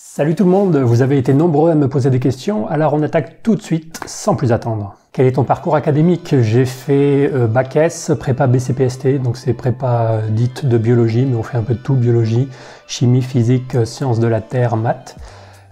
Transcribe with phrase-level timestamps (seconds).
[0.00, 3.02] Salut tout le monde, vous avez été nombreux à me poser des questions, alors on
[3.02, 4.94] attaque tout de suite sans plus attendre.
[5.10, 6.36] Quel est ton parcours académique?
[6.40, 11.42] J'ai fait euh, bac S, prépa BCPST, donc c'est prépa dite de biologie, mais on
[11.42, 12.48] fait un peu de tout, biologie,
[12.86, 15.16] chimie, physique, sciences de la terre, maths.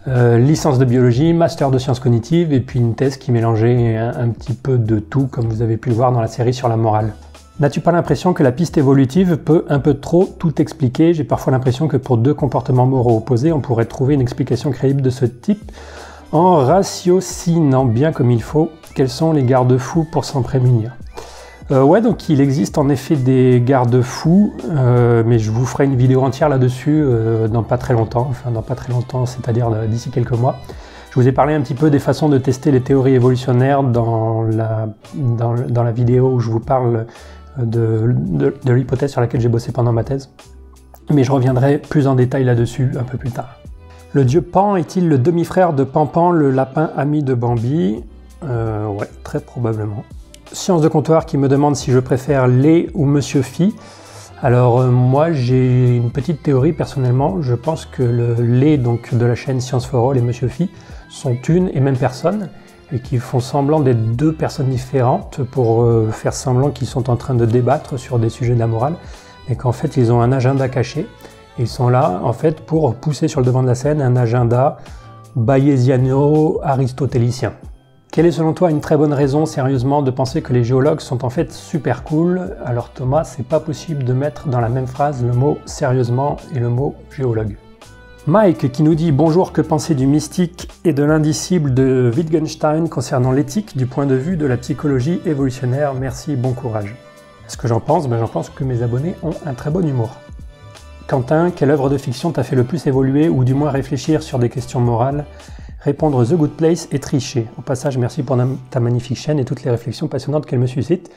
[0.09, 4.29] Euh, licence de biologie, master de sciences cognitives et puis une thèse qui mélangeait un
[4.31, 6.77] petit peu de tout comme vous avez pu le voir dans la série sur la
[6.77, 7.13] morale.
[7.59, 11.15] N'as-tu pas l'impression que la piste évolutive peut un peu trop tout expliquer?
[11.15, 15.01] J'ai parfois l'impression que pour deux comportements moraux opposés, on pourrait trouver une explication crédible
[15.01, 15.73] de ce type
[16.33, 20.97] en ratiocinant bien comme il faut quels sont les garde-fous pour s'en prémunir.
[21.71, 25.97] Euh, ouais, donc il existe en effet des garde-fous, euh, mais je vous ferai une
[25.97, 30.11] vidéo entière là-dessus euh, dans pas très longtemps, enfin dans pas très longtemps, c'est-à-dire d'ici
[30.11, 30.57] quelques mois.
[31.11, 34.43] Je vous ai parlé un petit peu des façons de tester les théories évolutionnaires dans
[34.43, 37.07] la, dans, dans la vidéo où je vous parle
[37.59, 38.15] de,
[38.67, 40.31] l'hypothèse sur laquelle j'ai bossé pendant ma thèse.
[41.11, 43.61] Mais je reviendrai plus en détail là-dessus un peu plus tard.
[44.13, 48.03] Le dieu Pan est-il le demi-frère de Pampan, le lapin ami de Bambi?
[48.45, 50.05] Euh, Ouais, très probablement.
[50.53, 53.75] Science de comptoir qui me demande si je préfère les ou Monsieur Phi.
[54.43, 59.25] Alors euh, moi j'ai une petite théorie personnellement, je pense que le les donc de
[59.25, 60.71] la chaîne Science for All et Monsieur Phi
[61.09, 62.51] sont une et même personne
[62.93, 67.17] et qui font semblant d'être deux personnes différentes pour euh, faire semblant qu'ils sont en
[67.17, 68.95] train de débattre sur des sujets de la morale,
[69.49, 71.07] mais qu'en fait ils ont un agenda caché.
[71.59, 74.79] Ils sont là en fait pour pousser sur le devant de la scène un agenda
[75.35, 77.55] bayésiano-aristotélicien.
[78.13, 81.25] Quelle est selon toi une très bonne raison sérieusement de penser que les géologues sont
[81.25, 82.57] en fait super cool?
[82.65, 86.59] Alors Thomas, c'est pas possible de mettre dans la même phrase le mot sérieusement et
[86.59, 87.59] le mot géologue.
[88.29, 93.31] Mike qui nous dit bonjour, que penser du mystique et de l'indicible de Wittgenstein concernant
[93.31, 95.95] l'éthique du point de vue de la psychologie évolutionnaire?
[95.95, 96.97] Merci, bon courage.
[97.47, 100.11] Ce que j'en pense, ben, j'en pense que mes abonnés ont un très bon humour.
[101.07, 104.41] Quentin, quelle œuvre de fiction t'a fait le plus évoluer ou du moins réfléchir sur
[104.41, 105.25] des questions morales?
[105.83, 107.47] Répondre The Good Place et tricher.
[107.59, 108.37] Au passage, merci pour
[108.71, 111.13] ta magnifique chaîne et toutes les réflexions passionnantes qu'elle me suscite.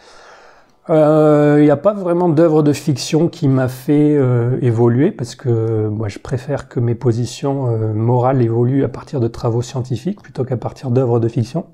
[0.90, 5.36] Il euh, n'y a pas vraiment d'œuvre de fiction qui m'a fait euh, évoluer parce
[5.36, 10.20] que moi je préfère que mes positions euh, morales évoluent à partir de travaux scientifiques
[10.20, 11.68] plutôt qu'à partir d'œuvres de fiction.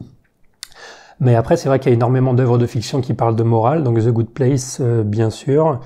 [1.22, 3.84] Mais après c'est vrai qu'il y a énormément d'œuvres de fiction qui parlent de morale,
[3.84, 5.80] donc The Good Place bien sûr.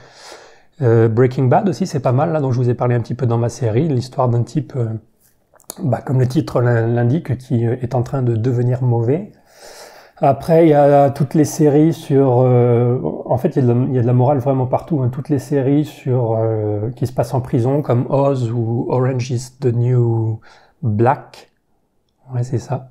[0.80, 3.28] Breaking Bad aussi c'est pas mal là dont je vous ai parlé un petit peu
[3.28, 4.74] dans ma série, l'histoire d'un type,
[5.84, 9.34] bah, comme le titre l'indique, qui est en train de devenir mauvais
[10.22, 12.42] après, il y a toutes les séries sur.
[12.42, 15.02] Euh, en fait, il y, a de la, morale vraiment partout.
[15.02, 15.10] Hein.
[15.10, 19.52] Toutes les séries sur euh, qui se passent en prison, comme Oz ou Orange is
[19.62, 20.40] the New
[20.82, 21.52] Black.
[22.34, 22.90] Ouais, c'est ça.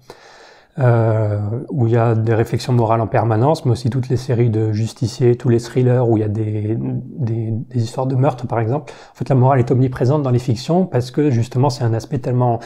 [0.79, 1.41] Euh,
[1.71, 4.73] où il y a des réflexions morales en permanence, mais aussi toutes les séries de
[4.73, 8.61] justiciers, tous les thrillers où il y a des, des, des histoires de meurtre, par
[8.61, 8.93] exemple.
[9.13, 12.19] En fait, la morale est omniprésente dans les fictions parce que justement, c'est un aspect
[12.19, 12.61] tellement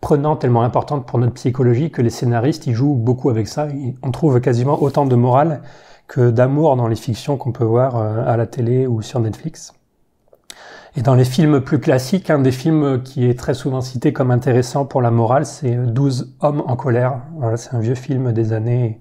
[0.00, 3.68] prenante, tellement importante pour notre psychologie que les scénaristes, ils jouent beaucoup avec ça.
[4.02, 5.62] On trouve quasiment autant de morale
[6.08, 9.72] que d'amour dans les fictions qu'on peut voir euh, à la télé ou sur Netflix.
[10.96, 14.30] Et dans les films plus classiques, un des films qui est très souvent cité comme
[14.30, 17.20] intéressant pour la morale, c'est 12 hommes en colère.
[17.56, 18.98] C'est un vieux film des années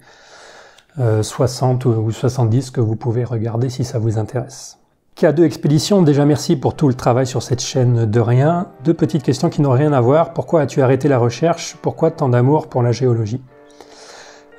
[0.98, 4.78] 60 euh, ou 70 que vous pouvez regarder si ça vous intéresse.
[5.18, 8.68] K2 Expédition, déjà merci pour tout le travail sur cette chaîne de rien.
[8.84, 10.34] Deux petites questions qui n'ont rien à voir.
[10.34, 11.78] Pourquoi as-tu arrêté la recherche?
[11.82, 13.42] Pourquoi tant d'amour pour la géologie?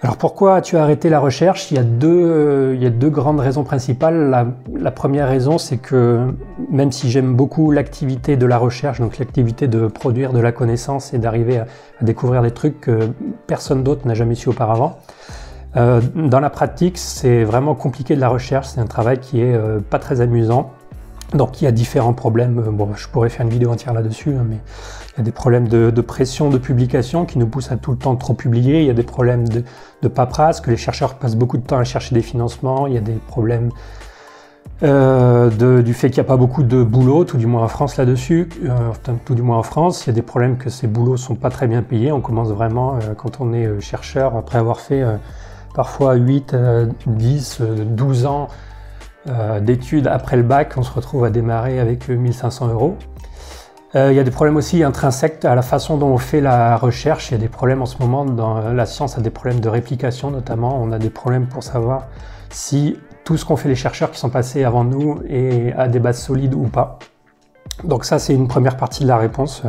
[0.00, 1.70] Alors pourquoi as-tu arrêté la recherche?
[1.70, 4.54] Il y, a deux, il y a deux grandes raisons principales.
[4.72, 6.32] La, première raison, c'est que
[6.70, 11.12] même si j'aime beaucoup l'activité de la recherche, donc l'activité de produire de la connaissance
[11.12, 11.66] et d'arriver à,
[12.00, 13.10] découvrir des trucs que
[13.46, 15.00] personne d'autre n'a jamais su auparavant,
[15.76, 18.68] euh, dans la pratique, c'est vraiment compliqué de la recherche.
[18.68, 20.72] C'est un travail qui est euh, pas très amusant.
[21.34, 22.58] Donc il y a différents problèmes.
[22.58, 24.60] Euh, bon, je pourrais faire une vidéo entière là-dessus, hein, mais
[25.14, 27.98] il y a des problèmes de, pression de publication qui nous poussent à tout le
[27.98, 28.80] temps trop publier.
[28.80, 29.64] Il y a des problèmes de,
[30.02, 32.86] de paperasse, que les chercheurs passent beaucoup de temps à chercher des financements.
[32.86, 33.70] Il y a des problèmes
[34.82, 38.50] du fait qu'il n'y a pas beaucoup de boulot, tout du moins en France là-dessus,
[38.64, 40.04] euh, tout du moins en France.
[40.04, 42.12] Il y a des problèmes que ces boulots sont pas très bien payés.
[42.12, 45.02] On commence vraiment, quand on est chercheur, après avoir fait
[45.76, 46.56] parfois 8,
[47.06, 48.48] 10, 12 ans
[49.28, 52.96] euh, d'études après le bac, on se retrouve à démarrer avec 1500 euros.
[53.94, 56.76] Euh, il y a des problèmes aussi intrinsèques à la façon dont on fait la
[56.78, 57.30] recherche.
[57.30, 59.68] Il y a des problèmes en ce moment dans la science, a des problèmes de
[59.68, 60.80] réplication notamment.
[60.80, 62.06] On a des problèmes pour savoir
[62.48, 65.98] si tout ce qu'ont fait les chercheurs qui sont passés avant nous est à des
[65.98, 66.98] bases solides ou pas.
[67.84, 69.62] Donc ça, c'est une première partie de la réponse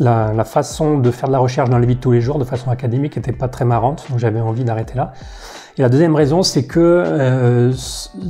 [0.00, 2.44] la, façon de faire de la recherche dans les vies de tous les jours de
[2.44, 5.12] façon académique n'était pas très marrante, donc j'avais envie d'arrêter là.
[5.78, 7.72] Et la deuxième raison, c'est que euh,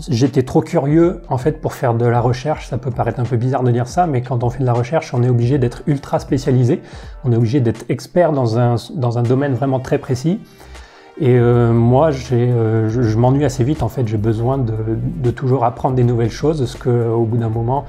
[0.09, 2.69] j'étais trop curieux en fait pour faire de la recherche.
[2.69, 4.75] Ça peut paraître un peu bizarre de dire ça, mais quand on fait de la
[4.75, 6.83] recherche, on est obligé d'être ultra spécialisé.
[7.25, 10.41] On est obligé d'être expert dans un, dans un domaine vraiment très précis.
[11.19, 13.83] Et euh, moi, euh, je, m'ennuie assez vite.
[13.83, 17.37] En fait, j'ai besoin de, de, toujours apprendre des nouvelles choses, ce que, au bout
[17.37, 17.85] d'un moment,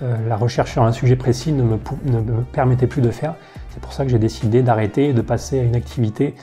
[0.00, 3.34] la recherche sur un sujet précis ne me, ne me permettait plus de faire.
[3.70, 6.34] C'est pour ça que j'ai décidé d'arrêter et de passer à une activité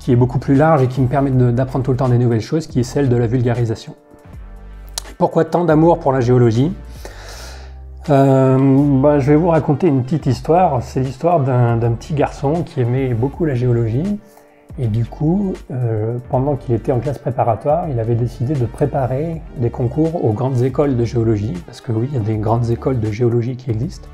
[0.00, 2.40] qui est beaucoup plus large et qui me permet d'apprendre tout le temps des nouvelles
[2.40, 3.94] choses, qui est celle de la vulgarisation.
[5.18, 6.72] Pourquoi tant d'amour pour la géologie?
[8.08, 8.58] Euh,
[9.00, 10.82] bah, Je vais vous raconter une petite histoire.
[10.82, 14.18] C'est l'histoire d'un petit garçon qui aimait beaucoup la géologie.
[14.82, 19.42] Et du coup, euh, pendant qu'il était en classe préparatoire, il avait décidé de préparer
[19.58, 22.70] des concours aux grandes écoles de géologie, parce que oui, il y a des grandes
[22.70, 24.08] écoles de géologie qui existent.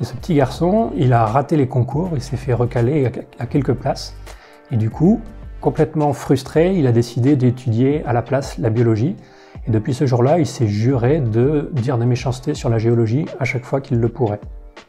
[0.00, 3.74] Et ce petit garçon, il a raté les concours, il s'est fait recaler à quelques
[3.74, 4.16] places.
[4.72, 5.20] Et du coup,
[5.60, 9.14] complètement frustré, il a décidé d'étudier à la place la biologie.
[9.68, 13.44] Et depuis ce jour-là, il s'est juré de dire des méchancetés sur la géologie à
[13.44, 14.40] chaque fois qu'il le pourrait.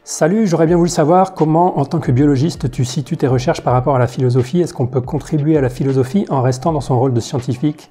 [0.02, 3.72] Salut, j'aurais bien voulu savoir comment, en tant que biologiste, tu situes tes recherches par
[3.72, 4.60] rapport à la philosophie.
[4.60, 7.90] Est-ce qu'on peut contribuer à la philosophie en restant dans son rôle de scientifique?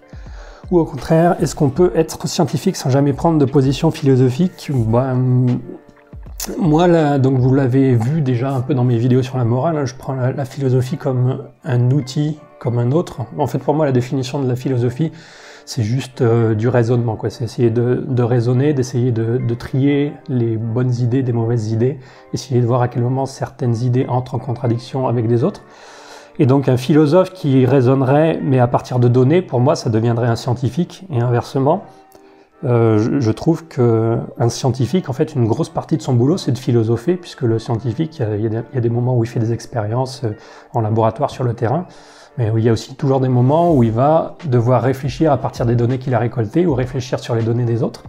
[0.71, 4.71] Ou au contraire, est-ce qu'on peut être scientifique sans jamais prendre de position philosophique?
[4.71, 5.59] Ben,
[6.57, 9.77] moi, là, donc vous l'avez vu déjà un peu dans mes vidéos sur la morale,
[9.77, 13.21] hein, je prends la, philosophie comme un outil, comme un autre.
[13.37, 15.11] En fait, pour moi, la définition de la philosophie,
[15.65, 17.15] c'est juste euh, du raisonnement.
[17.15, 17.29] quoi.
[17.29, 21.99] C'est essayer de, raisonner, d'essayer de, de, trier les bonnes idées des mauvaises idées,
[22.33, 25.61] essayer de voir à quel moment certaines idées entrent en contradiction avec des autres.
[26.39, 30.27] Et donc un philosophe qui raisonnerait, mais à partir de données, pour moi, ça deviendrait
[30.27, 31.83] un scientifique, et inversement.
[32.65, 36.57] Euh, je, trouve qu'un scientifique, en fait, une grosse partie de son boulot, c'est de
[36.57, 40.31] philosopher, puisque le scientifique, il y, a, des moments où il fait des expériences euh,
[40.73, 41.87] en laboratoire sur le terrain,
[42.37, 45.65] mais il y a aussi toujours des moments où il va devoir réfléchir à partir
[45.65, 48.03] des données qu'il a récoltées ou réfléchir sur les données des autres.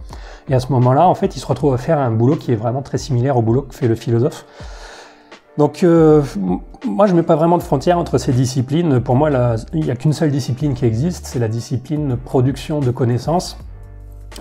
[0.49, 2.55] Et à ce moment-là, en fait, il se retrouve à faire un boulot qui est
[2.55, 4.45] vraiment très similaire au boulot que fait le philosophe.
[5.57, 6.21] Donc, euh,
[6.85, 8.99] moi, je ne mets pas vraiment de frontière entre ces disciplines.
[8.99, 9.29] Pour moi,
[9.73, 13.57] il n'y a qu'une seule discipline qui existe, c'est la discipline production de connaissances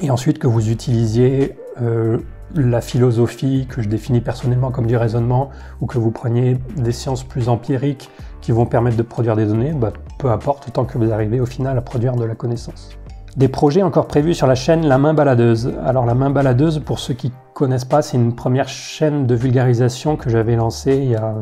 [0.03, 2.19] et ensuite que vous utilisiez euh,
[2.55, 7.25] la philosophie que je définis personnellement comme du raisonnement ou que vous preniez des sciences
[7.25, 8.11] plus empiriques
[8.41, 11.47] qui vont permettre de produire des données, bah, peu importe, tant que vous arrivez au
[11.47, 12.91] final à produire de la connaissance.
[13.37, 15.73] Des projets encore prévus sur la chaîne La Main Baladeuse.
[15.85, 20.17] Alors La Main Baladeuse, pour ceux qui connaissent pas, c'est une première chaîne de vulgarisation
[20.17, 21.35] que j'avais lancée il y, a,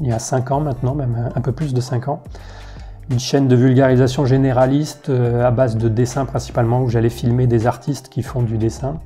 [0.00, 2.22] il y a 5 ans maintenant, même un peu plus de 5 ans
[3.10, 7.66] une chaîne de vulgarisation généraliste euh, à base de dessins principalement, où j'allais filmer des
[7.66, 8.98] artistes qui font du dessin,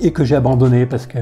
[0.00, 1.18] et que j'ai abandonné parce que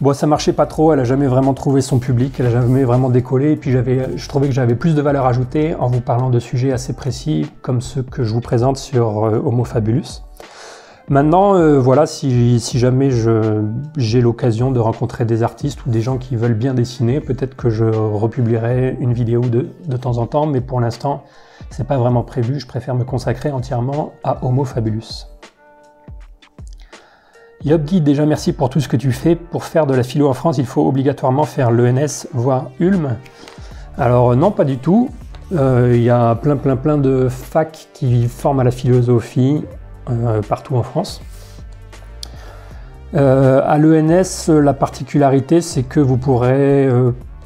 [0.00, 2.84] bon, ça marchait pas trop, elle a jamais vraiment trouvé son public, elle a jamais
[2.84, 6.30] vraiment décollé, et puis je trouvais que j'avais plus de valeur ajoutée en vous parlant
[6.30, 10.22] de sujets assez précis, comme ceux que je vous présente sur euh, Homo Fabulus.
[11.08, 13.10] Maintenant, euh, voilà, si, jamais
[13.96, 17.70] j'ai l'occasion de rencontrer des artistes ou des gens qui veulent bien dessiner, peut-être que
[17.70, 21.22] je republierai une vidéo de, de temps en temps, mais pour l'instant,
[21.70, 22.58] c'est pas vraiment prévu.
[22.58, 25.35] Je préfère me consacrer entièrement à Homo Fabulus.
[27.64, 29.34] Yobdi, déjà merci pour tout ce que tu fais.
[29.34, 33.16] Pour faire de la philo en France, il faut obligatoirement faire l'ENS, voire ULM.
[33.98, 35.10] Alors non, pas du tout.
[35.52, 39.64] Euh, il y a plein plein plein de facs qui forment à la philosophie
[40.10, 41.22] euh, partout en France.
[43.14, 46.88] Euh, à l'ENS, la particularité, c'est que vous pourrez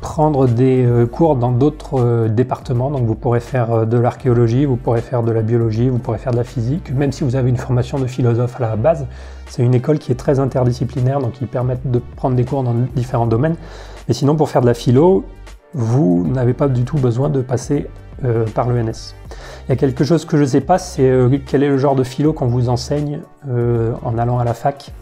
[0.00, 2.90] prendre des cours dans d'autres départements.
[2.90, 6.32] Donc vous pourrez faire de l'archéologie, vous pourrez faire de la biologie, vous pourrez faire
[6.32, 9.06] de la physique, même si vous avez une formation de philosophe à la base.
[9.46, 12.74] C'est une école qui est très interdisciplinaire, donc ils permettent de prendre des cours dans
[12.94, 13.56] différents domaines.
[14.08, 15.24] Mais sinon, pour faire de la philo,
[15.74, 17.86] vous n'avez pas du tout besoin de passer
[18.54, 19.14] par l'ENS.
[19.66, 21.78] Il y a quelque chose que je ne sais pas, c'est euh, quel est le
[21.78, 24.92] genre de philo qu'on vous enseigne euh, en allant à la fac?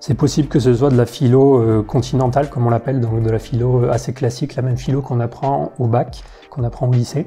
[0.00, 3.30] C'est possible que ce soit de la philo euh, continentale, comme on l'appelle, donc de
[3.30, 7.26] la philo assez classique, la même philo qu'on apprend au bac, qu'on apprend au lycée.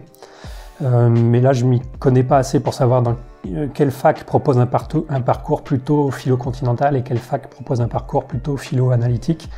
[0.81, 3.15] mais là, je m'y connais pas assez pour savoir dans
[3.73, 9.49] quelle fac propose un, parcours plutôt philo-continental et quelle fac propose un parcours plutôt philo-analytique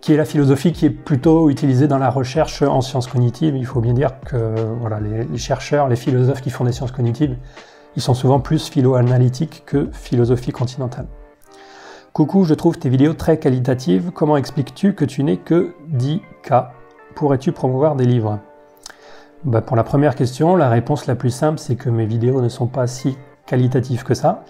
[0.00, 3.54] qui est la philosophie qui est plutôt utilisée dans la recherche en sciences cognitives.
[3.56, 7.36] Il faut bien dire que voilà, les, chercheurs, les philosophes qui font des sciences cognitives,
[7.96, 11.06] ils sont souvent plus philo-analytiques que philosophie continentale.
[12.12, 14.10] Coucou, je trouve tes vidéos très qualitatives.
[14.12, 16.66] Comment expliques-tu que tu n'es que 10K
[17.14, 18.40] Pourrais-tu promouvoir des livres?
[19.44, 22.48] Bah Pour la première question, la réponse la plus simple, c'est que mes vidéos ne
[22.48, 24.42] sont pas si qualitatives que ça.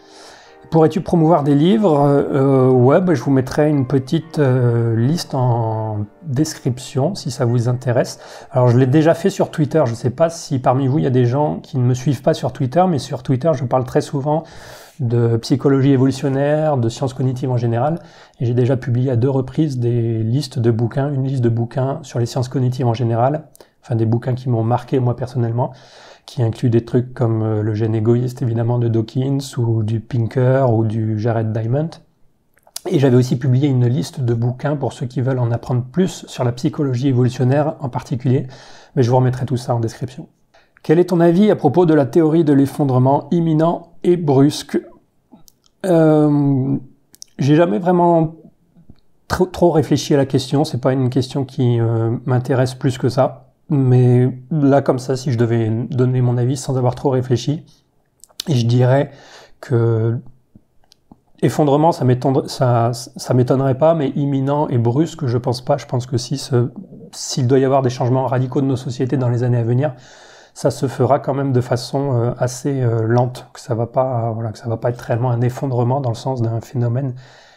[0.70, 2.00] Pourrais-tu promouvoir des livres?
[2.00, 7.68] Euh, Ouais, bah, je vous mettrai une petite euh, liste en description si ça vous
[7.68, 8.20] intéresse.
[8.52, 11.04] Alors je l'ai déjà fait sur Twitter, je ne sais pas si parmi vous il
[11.04, 13.64] y a des gens qui ne me suivent pas sur Twitter, mais sur Twitter je
[13.64, 14.44] parle très souvent
[15.00, 17.98] de psychologie évolutionnaire, de sciences cognitives en général,
[18.38, 21.98] et j'ai déjà publié à deux reprises des listes de bouquins, une liste de bouquins
[22.02, 23.44] sur les sciences cognitives en général,
[23.82, 25.72] enfin des bouquins qui m'ont marqué moi personnellement,
[26.26, 30.72] qui inclut des trucs comme euh, le gène égoïste évidemment de Dawkins ou du Pinker
[30.72, 31.90] ou du Jared Diamond.
[32.88, 36.24] Et j'avais aussi publié une liste de bouquins pour ceux qui veulent en apprendre plus
[36.28, 38.46] sur la psychologie évolutionnaire en particulier,
[38.94, 40.28] mais je vous remettrai tout ça en description.
[40.82, 44.80] Quel est ton avis à propos de la théorie de l'effondrement imminent et brusque
[45.86, 46.76] euh,
[47.38, 48.36] J'ai jamais vraiment
[49.28, 53.52] trop, réfléchi à la question, c'est pas une question qui euh, m'intéresse plus que ça.
[53.68, 57.64] Mais là, comme ça, si je devais donner mon avis sans avoir trop réfléchi,
[58.48, 59.12] je dirais
[59.60, 60.18] que
[61.42, 65.76] effondrement, ça m'étonnerait pas, mais imminent et brusque, je pense pas.
[65.76, 66.40] Je pense que si
[67.12, 69.94] s'il doit y avoir des changements radicaux de nos sociétés dans les années à venir,
[70.60, 74.30] ça se fera quand même de façon euh, assez euh, lente, que ça va pas,
[74.32, 77.14] voilà, ça va pas être réellement un effondrement dans le sens d'un phénomène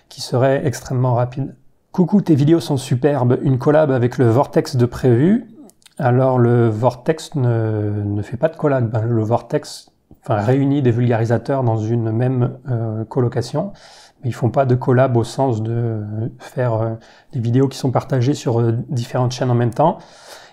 [0.07, 1.53] qui serait extrêmement rapide.
[1.91, 3.39] Coucou, tes vidéos sont superbes.
[3.41, 5.49] Une collab avec le Vortex de prévu.
[5.97, 8.89] Alors le Vortex ne, fait pas de collab.
[8.89, 9.91] Ben, le Vortex
[10.21, 13.73] enfin, réunit des vulgarisateurs dans une même euh, colocation,
[14.23, 16.01] mais ils font pas de collab au sens de
[16.39, 16.95] faire
[17.33, 19.97] des vidéos qui sont partagées sur différentes chaînes en même temps.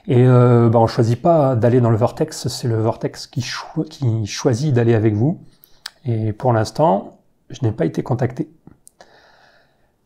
[0.07, 3.45] Et euh, ben, on choisit pas d'aller dans le Vortex, c'est le Vortex qui,
[3.89, 5.41] qui choisit d'aller avec vous.
[6.05, 7.19] Et pour l'instant,
[7.51, 8.51] je n'ai pas été contacté.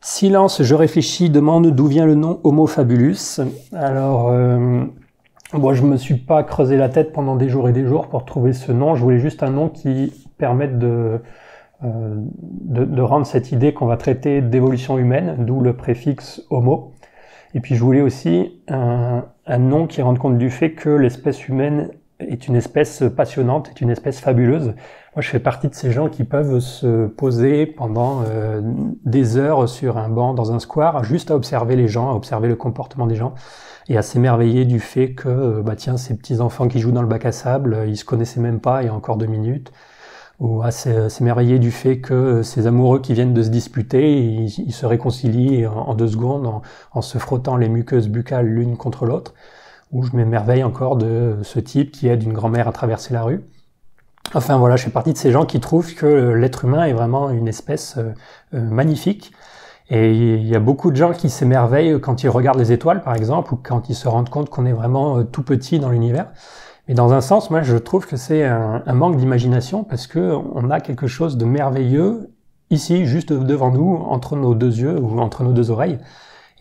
[0.01, 3.39] Silence, je réfléchis, demande d'où vient le nom Homo fabulus.
[3.73, 4.31] Alors,
[5.53, 8.25] moi, je me suis pas creusé la tête pendant des jours et des jours pour
[8.25, 8.95] trouver ce nom.
[8.95, 11.21] Je voulais juste un nom qui permette de,
[11.83, 16.93] euh, de, rendre cette idée qu'on va traiter d'évolution humaine, d'où le préfixe homo.
[17.55, 21.47] Et puis je voulais aussi un, un nom qui rende compte du fait que l'espèce
[21.47, 24.67] humaine est une espèce passionnante, est une espèce fabuleuse.
[25.15, 28.61] Moi, je fais partie de ces gens qui peuvent se poser pendant euh,
[29.05, 32.47] des heures sur un banc dans un square, juste à observer les gens, à observer
[32.47, 33.33] le comportement des gens
[33.87, 37.01] et à s'émerveiller du fait que, euh, bah tiens, ces petits enfants qui jouent dans
[37.01, 39.27] le bac à sable, euh, ils se connaissaient même pas il y a encore deux
[39.27, 39.71] minutes,
[40.39, 44.73] ou à s'émerveiller du fait que euh, ces amoureux qui viennent de se disputer, ils,
[44.73, 46.61] se réconcilient en, deux secondes en,
[46.91, 49.33] en, se frottant les muqueuses buccales l'une contre l'autre,
[49.91, 53.41] ou je m'émerveille encore de ce type qui aide une grand-mère à traverser la rue.
[54.33, 57.29] Enfin voilà, je fais partie de ces gens qui trouvent que l'être humain est vraiment
[57.29, 57.97] une espèce
[58.51, 59.31] magnifique
[59.89, 63.15] et il y a beaucoup de gens qui s'émerveillent quand ils regardent les étoiles, par
[63.15, 66.27] exemple, ou quand ils se rendent compte qu'on est vraiment euh, tout petit dans l'univers.
[66.87, 70.69] Mais dans un sens, moi, je trouve que c'est un, manque d'imagination parce que on
[70.69, 72.29] a quelque chose de merveilleux
[72.69, 75.99] ici, juste devant nous, entre nos deux yeux ou entre nos deux oreilles.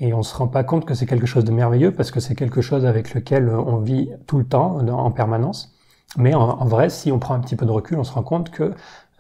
[0.00, 2.35] Et on se rend pas compte que c'est quelque chose de merveilleux parce que c'est
[2.35, 5.75] quelque chose avec lequel on vit tout le temps, en permanence.
[6.16, 8.50] Mais en, vrai, si on prend un petit peu de recul, on se rend compte
[8.50, 8.73] que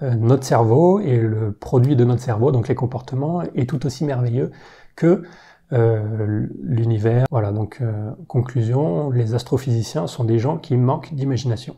[0.02, 4.04] euh, notre cerveau et le produit de notre cerveau, donc les comportements, est tout aussi
[4.04, 4.50] merveilleux
[4.96, 5.24] que
[5.72, 7.26] euh, l'univers.
[7.30, 11.76] Voilà, donc euh, conclusion, les astrophysiciens sont des gens qui manquent d'imagination.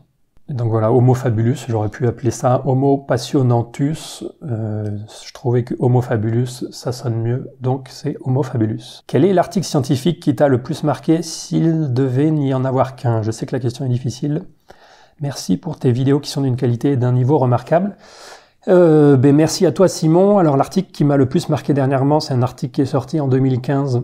[0.49, 4.23] Donc voilà, Homo fabulus, j'aurais pu appeler ça Homo passionantus.
[4.41, 9.03] je trouvais que Homo fabulus, ça sonne mieux, donc c'est Homo fabulus.
[9.07, 13.23] Quel est l'article scientifique qui t'a le plus marqué s'il devait n'y en avoir qu'un?
[13.23, 14.43] Je sais que la question est difficile.
[15.19, 17.97] Merci pour tes vidéos qui sont d'une qualité et d'un niveau remarquable.
[18.67, 20.39] Euh, ben merci à toi Simon.
[20.39, 23.27] Alors l'article qui m'a le plus marqué dernièrement, c'est un article qui est sorti en
[23.27, 24.03] 2015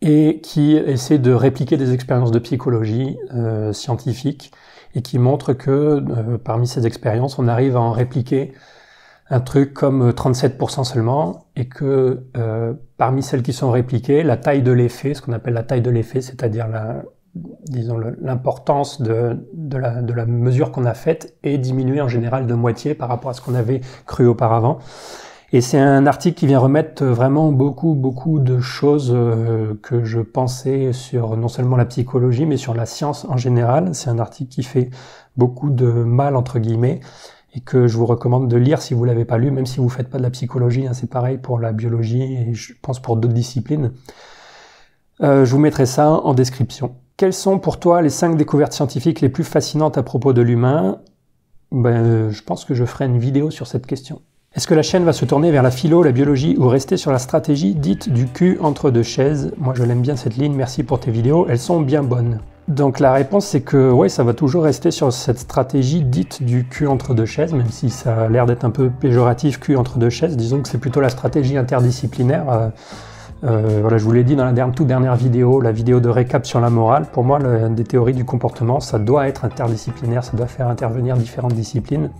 [0.00, 4.52] et qui essaie de répliquer des expériences de psychologie euh, scientifique
[4.94, 8.52] et qui montre que euh, parmi ces expériences, on arrive à en répliquer
[9.30, 14.62] un truc comme 37% seulement et que euh, parmi celles qui sont répliquées, la taille
[14.62, 17.02] de l'effet, ce qu'on appelle la taille de l'effet, c'est-à-dire la,
[17.64, 19.38] disons, l'importance de,
[19.76, 23.40] la, mesure qu'on a faite est diminuée en général de moitié par rapport à ce
[23.40, 24.78] qu'on avait cru auparavant.
[25.50, 30.20] Et c'est un article qui vient remettre vraiment beaucoup, beaucoup de choses euh, que je
[30.20, 33.94] pensais sur non seulement la psychologie, mais sur la science en général.
[33.94, 34.90] C'est un article qui fait
[35.38, 37.00] beaucoup de mal, entre guillemets,
[37.54, 39.88] et que je vous recommande de lire si vous l'avez pas lu, même si vous
[39.88, 40.86] faites pas de la psychologie.
[40.86, 43.92] Hein, c'est pareil pour la biologie et je pense pour d'autres disciplines.
[45.22, 46.94] Euh, je vous mettrai ça en description.
[47.18, 50.98] Quelles sont pour toi les cinq découvertes scientifiques les plus fascinantes à propos de l'humain?
[51.72, 54.22] Ben, Je pense que je ferai une vidéo sur cette question.
[54.54, 57.10] Est-ce que la chaîne va se tourner vers la philo, la biologie ou rester sur
[57.10, 59.50] la stratégie dite du cul entre deux chaises?
[59.58, 62.38] Moi je l'aime bien cette ligne, merci pour tes vidéos, elles sont bien bonnes.
[62.68, 66.68] Donc la réponse c'est que ouais, ça va toujours rester sur cette stratégie dite du
[66.68, 69.98] cul entre deux chaises, même si ça a l'air d'être un peu péjoratif cul entre
[69.98, 70.36] deux chaises.
[70.36, 72.48] Disons que c'est plutôt la stratégie interdisciplinaire.
[72.48, 72.68] Euh,
[73.44, 76.08] euh, voilà, je vous l'ai dit dans la dernière, toute dernière vidéo, la vidéo de
[76.08, 77.06] récap sur la morale.
[77.12, 81.16] Pour moi, le, des théories du comportement, ça doit être interdisciplinaire, ça doit faire intervenir
[81.16, 82.10] différentes disciplines.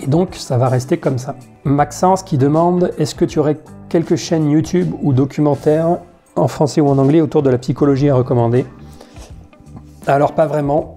[0.00, 1.36] Et donc, ça va rester comme ça.
[1.64, 5.98] Maxence qui demande est-ce que tu aurais quelques chaînes YouTube ou documentaires
[6.34, 8.66] en français ou en anglais autour de la psychologie à recommander?
[10.06, 10.95] Alors pas vraiment.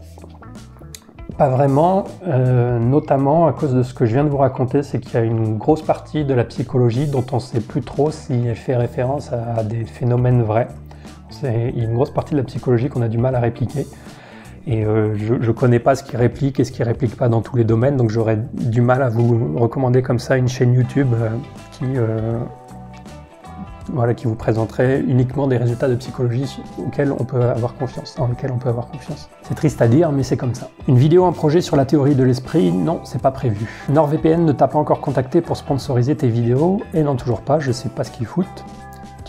[1.40, 5.00] Pas vraiment, euh, notamment à cause de ce que je viens de vous raconter, c'est
[5.00, 8.12] qu'il y a une grosse partie de la psychologie dont on ne sait plus trop
[8.12, 10.68] si elle fait référence à des phénomènes vrais.
[11.44, 13.88] A une grosse partie de la psychologie qu'on a du mal à répliquer.
[14.68, 17.40] Et euh, je ne connais pas ce qui réplique et ce qui réplique pas dans
[17.40, 21.14] tous les domaines, donc j'aurais du mal à vous recommander comme ça une chaîne YouTube
[21.14, 21.30] euh,
[21.72, 21.86] qui
[23.94, 28.28] voilà, qui vous présenterait uniquement des résultats de psychologie auxquels on peut avoir confiance, dans
[28.28, 29.30] lesquels on peut avoir confiance.
[29.44, 30.70] C'est triste à dire, mais c'est comme ça.
[30.88, 33.86] Une vidéo, un projet sur la théorie de l'esprit, non, c'est pas prévu.
[33.90, 37.72] NordVPN ne t'a pas encore contacté pour sponsoriser tes vidéos, et non toujours pas, je
[37.72, 38.66] sais pas ce qu'ils foutent.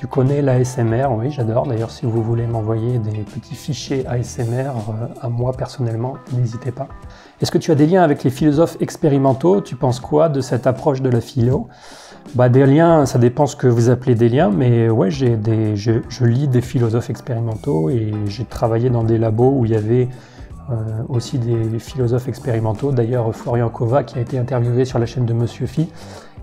[0.00, 1.66] Tu connais l'ASMR, oui, j'adore.
[1.66, 6.88] D'ailleurs, si vous voulez m'envoyer des petits fichiers ASMR euh, à moi personnellement, n'hésitez pas.
[7.42, 9.60] Est-ce que tu as des liens avec les philosophes expérimentaux?
[9.60, 11.68] Tu penses quoi de cette approche de la philo?
[12.34, 15.76] Bah, Des liens, ça dépend ce que vous appelez des liens, mais ouais, j'ai des,
[15.76, 20.08] je, lis des philosophes expérimentaux et j'ai travaillé dans des labos où il y avait
[20.70, 20.74] euh,
[21.08, 22.92] aussi des philosophes expérimentaux.
[22.92, 25.88] D'ailleurs, Florian Kova, qui a été interviewé sur la chaîne de Monsieur Phi,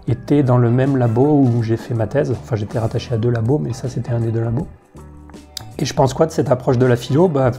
[0.07, 2.31] était dans le même labo où j'ai fait ma thèse.
[2.31, 4.67] Enfin, j'étais rattaché à deux labos, mais ça, c'était un des deux labos.
[5.79, 7.27] Et je pense quoi de cette approche de la philo?
[7.27, 7.51] Bah,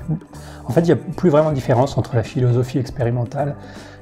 [0.65, 3.55] En fait, il n'y a plus vraiment de différence entre la philosophie expérimentale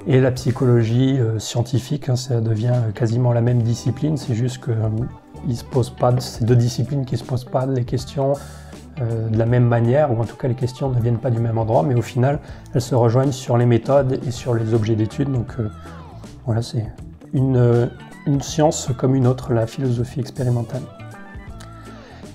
[0.07, 4.71] et la psychologie euh, scientifique, hein, ça devient quasiment la même discipline, c'est juste que
[4.71, 8.35] euh, se posent pas, ces deux disciplines qui ne se posent pas les questions
[9.01, 11.41] euh, de la même manière, ou en tout cas les questions ne viennent pas du
[11.41, 12.39] même endroit, mais au final
[12.73, 15.33] elles se rejoignent sur les méthodes et sur les objets d'étude.
[15.33, 15.55] Donc
[16.45, 16.87] voilà, c'est
[17.35, 17.91] une
[18.41, 20.83] science comme une autre, la philosophie expérimentale.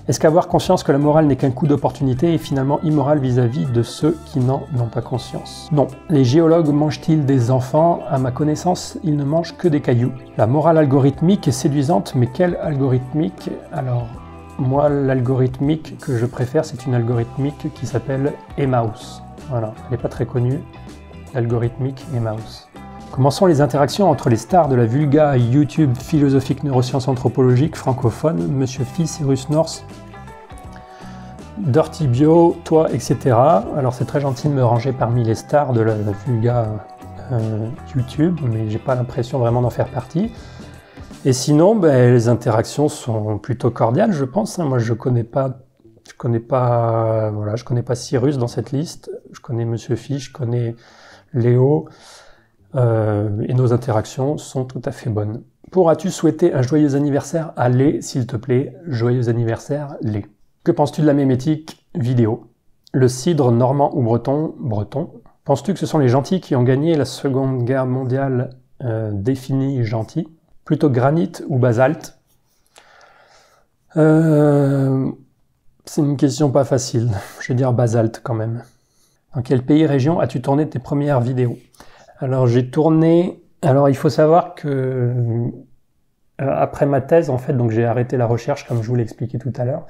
[0.08, 3.84] Est-ce qu'avoir conscience que la morale n'est qu'un coup d'opportunité est finalement immoral vis-à-vis de
[3.84, 5.68] ceux qui n'en ont pas conscience?
[5.70, 5.86] Non.
[6.08, 8.00] Les géologues mangent-ils des enfants?
[8.10, 10.10] À ma connaissance, ils ne mangent que des cailloux.
[10.36, 13.50] La morale algorithmique est séduisante, mais quelle algorithmique?
[13.72, 14.08] Alors,
[14.58, 19.22] moi, l'algorithmique que je préfère, c'est une algorithmique qui s'appelle Emmaus.
[19.50, 20.58] Voilà, elle n'est pas très connue,
[21.32, 22.68] l'algorithmique Emmaus.
[23.12, 28.50] Comment sont les interactions entre les stars de la vulga YouTube philosophique neurosciences anthropologiques francophone,
[28.50, 29.84] Monsieur Phi, Cyrus North,
[31.58, 33.36] Dirty Bio, toi, etc.
[33.76, 35.94] Alors c'est très gentil de me ranger parmi les stars de la,
[36.26, 36.86] vulga
[37.32, 40.32] euh, YouTube, mais j'ai pas l'impression vraiment d'en faire partie.
[41.26, 44.58] Et sinon, ben, les interactions sont plutôt cordiales, je pense.
[44.58, 44.64] Hein.
[44.64, 45.58] Moi, je connais pas,
[46.08, 49.10] je connais pas, voilà, je connais pas Cyrus dans cette liste.
[49.32, 50.76] Je connais Monsieur Phi, je connais
[51.34, 51.90] Léo.
[52.74, 55.42] Euh, et nos interactions sont tout à fait bonnes.
[55.70, 58.76] Pourras-tu souhaiter un joyeux anniversaire à Lé, s'il te plaît?
[58.86, 60.26] Joyeux anniversaire, Lé.
[60.64, 62.46] Que penses-tu de la mémétique vidéo?
[62.92, 64.54] Le cidre normand ou breton?
[64.58, 65.10] Breton.
[65.44, 68.50] Penses-tu que ce sont les gentils qui ont gagné la Seconde Guerre mondiale
[68.84, 70.28] euh, définie gentil
[70.64, 72.18] Plutôt granit ou basalte?
[73.96, 75.10] Euh,
[75.84, 77.10] C'est une question pas facile.
[77.40, 78.62] Je vais dire basalte quand même.
[79.34, 81.58] Dans quel pays région as-tu tourné tes premières vidéos?
[82.22, 83.42] Alors j'ai tourné.
[83.62, 85.50] Alors il faut savoir que euh,
[86.38, 89.38] après ma thèse, en fait, donc j'ai arrêté la recherche comme je vous l'ai expliqué
[89.38, 89.86] tout à l'heure,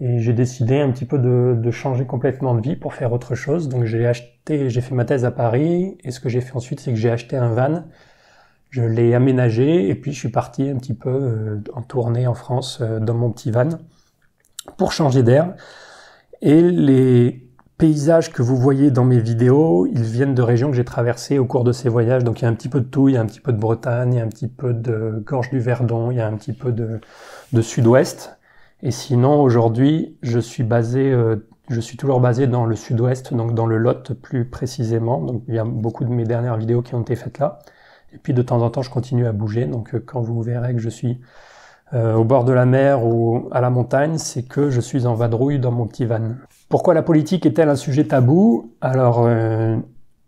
[0.00, 3.68] et j'ai décidé un petit peu de, changer complètement de vie pour faire autre chose.
[3.68, 6.80] Donc j'ai acheté, j'ai fait ma thèse à Paris, et ce que j'ai fait ensuite,
[6.80, 7.84] c'est que j'ai acheté un van,
[8.70, 12.34] je l'ai aménagé, et puis je suis parti un petit peu euh, en tournée en
[12.34, 13.68] France euh, dans mon petit van
[14.76, 15.54] pour changer d'air.
[16.42, 17.49] Et les
[17.80, 21.46] paysages que vous voyez dans mes vidéos, ils viennent de régions que j'ai traversées au
[21.46, 22.24] cours de ces voyages.
[22.24, 23.54] Donc il y a un petit peu de tout, il y a un petit peu
[23.54, 26.26] de Bretagne, il y a un petit peu de Gorge du Verdon, il y a
[26.26, 27.00] un petit peu de,
[27.54, 28.38] de Sud-Ouest.
[28.82, 31.36] Et sinon, aujourd'hui, je suis basé, euh,
[31.70, 35.22] je suis toujours basé dans le Sud-Ouest, donc dans le Lot plus précisément.
[35.22, 37.60] Donc il y a beaucoup de mes dernières vidéos qui ont été faites là.
[38.12, 39.64] Et puis de temps en temps, je continue à bouger.
[39.64, 41.18] Donc euh, quand vous verrez que je suis
[41.94, 45.14] euh, au bord de la mer ou à la montagne, c'est que je suis en
[45.14, 46.34] vadrouille dans mon petit van.
[46.70, 48.76] Pourquoi la politique est-elle un sujet tabou?
[48.80, 49.76] Alors, euh,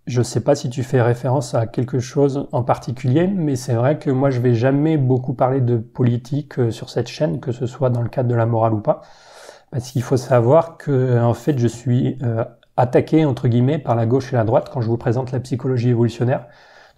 [0.09, 3.75] je ne sais pas si tu fais référence à quelque chose en particulier, mais c'est
[3.75, 7.53] vrai que moi, je vais jamais beaucoup parler de politique euh, sur cette chaîne, que
[7.53, 9.03] ce soit dans le cadre de la morale ou pas,
[9.71, 12.45] parce qu'il faut savoir que, en fait, je suis euh,
[12.77, 15.91] attaqué entre guillemets par la gauche et la droite quand je vous présente la psychologie
[15.91, 16.49] évolutionnaire.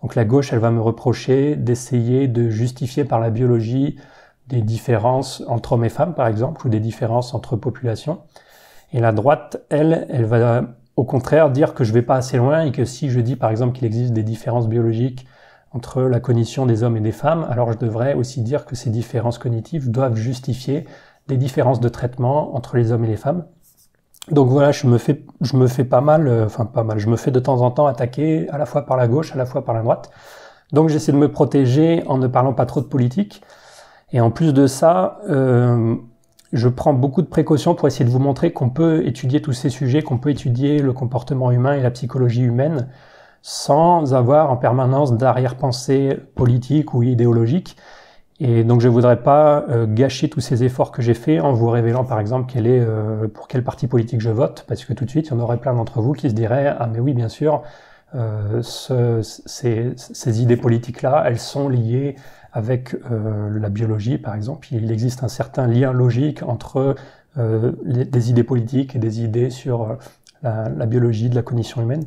[0.01, 3.99] Donc la gauche, elle va me reprocher d'essayer de justifier par la biologie
[4.49, 8.21] des différences entre hommes et femmes, par exemple, ou des différences entre populations.
[8.95, 10.63] Et la droite, elle, elle va
[10.95, 13.51] au contraire dire que je vais pas assez loin et que si je dis par
[13.51, 15.27] exemple qu'il existe des différences biologiques
[15.73, 18.91] entre la cognition des hommes et des femmes, alors je devrais aussi dire que ces
[18.91, 20.87] différences cognitives doivent justifier
[21.27, 23.45] des différences de traitement entre les hommes et les femmes.
[24.31, 27.09] Donc voilà, je me fais, je me fais pas mal, euh, enfin pas mal, je
[27.09, 29.45] me fais de temps en temps attaquer à la fois par la gauche, à la
[29.45, 30.13] fois par la droite.
[30.73, 33.43] Donc j'essaie de me protéger en ne parlant pas trop de politique.
[34.13, 35.97] Et en plus de ça, euh,
[36.55, 39.71] je prends beaucoup de précautions pour essayer de vous montrer qu'on peut étudier tous ces
[39.71, 42.89] sujets, qu'on peut étudier le comportement humain et la psychologie humaine
[43.43, 47.77] sans avoir en permanence d'arrière-pensée politique ou idéologique.
[48.41, 51.53] Et donc je ne voudrais pas euh, gâcher tous ces efforts que j'ai faits en
[51.53, 54.93] vous révélant par exemple quel est, euh, pour quel parti politique je vote, parce que
[54.93, 57.01] tout de suite il y en aurait plein d'entre vous qui se diraient ah mais
[57.01, 57.63] oui bien sûr
[58.15, 62.17] euh, ce, ces, ces, idées politiques là elles sont liées
[62.55, 64.69] avec la biologie par exemple.
[64.71, 66.95] Il existe un certain lien logique entre
[67.37, 69.99] les, des idées politiques et des idées sur
[70.43, 72.05] la, la biologie de la cognition humaine.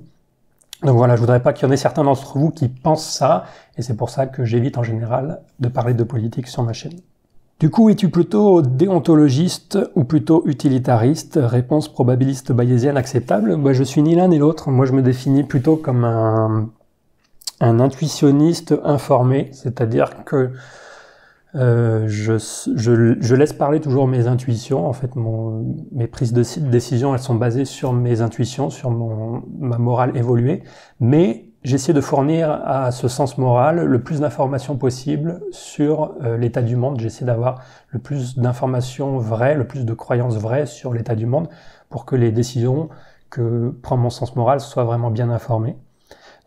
[0.84, 3.46] Donc voilà, je voudrais pas qu'il y en ait certains d'entre vous qui pensent ça,
[3.78, 6.94] et c'est pour ça que j'évite en général de parler de politique sur ma chaîne.
[7.60, 11.40] Du coup, es-tu plutôt déontologiste ou plutôt utilitariste?
[11.42, 14.70] Réponse probabiliste bayésienne acceptable Moi, Je suis ni l'un ni l'autre.
[14.70, 16.70] Moi, je me définis plutôt comme un,
[17.60, 20.52] un intuitionniste informé, c'est-à-dire que
[21.56, 24.88] euh, je, laisse parler toujours mes intuitions.
[24.88, 25.12] En fait,
[25.92, 30.64] mes prises de décision, elles sont basées sur mes intuitions, sur mon, ma morale évoluée.
[31.00, 36.62] Mais j'essaie de fournir à ce sens moral le plus d'informations possible sur euh, l'état
[36.62, 37.00] du monde.
[37.00, 41.48] J'essaie d'avoir le plus d'informations vraies, le plus de croyances vraies sur l'état du monde
[41.90, 42.90] pour que les décisions
[43.30, 45.76] que prend mon sens moral soient vraiment bien informées.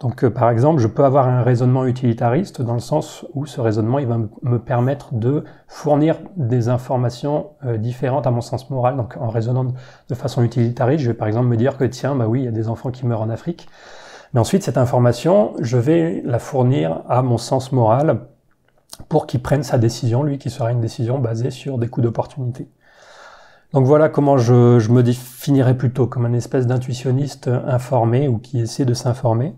[0.00, 3.60] Donc euh, par exemple, je peux avoir un raisonnement utilitariste dans le sens où ce
[3.60, 8.96] raisonnement il va me permettre de fournir des informations euh, différentes à mon sens moral.
[8.96, 9.66] Donc en raisonnant
[10.08, 12.48] de façon utilitariste, je vais par exemple me dire que tiens, bah oui, il y
[12.48, 13.68] a des enfants qui meurent en Afrique.
[14.32, 18.20] Mais ensuite, cette information, je vais la fournir à mon sens moral
[19.08, 22.70] pour qu'il prenne sa décision, lui, qui sera une décision basée sur des coûts d'opportunité.
[23.72, 28.60] Donc voilà comment je, je me définirais plutôt comme un espèce d'intuitionniste informé ou qui
[28.60, 29.54] essaie de s'informer.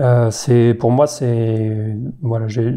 [0.00, 2.72] Euh, c'est pour moi c'est voilà je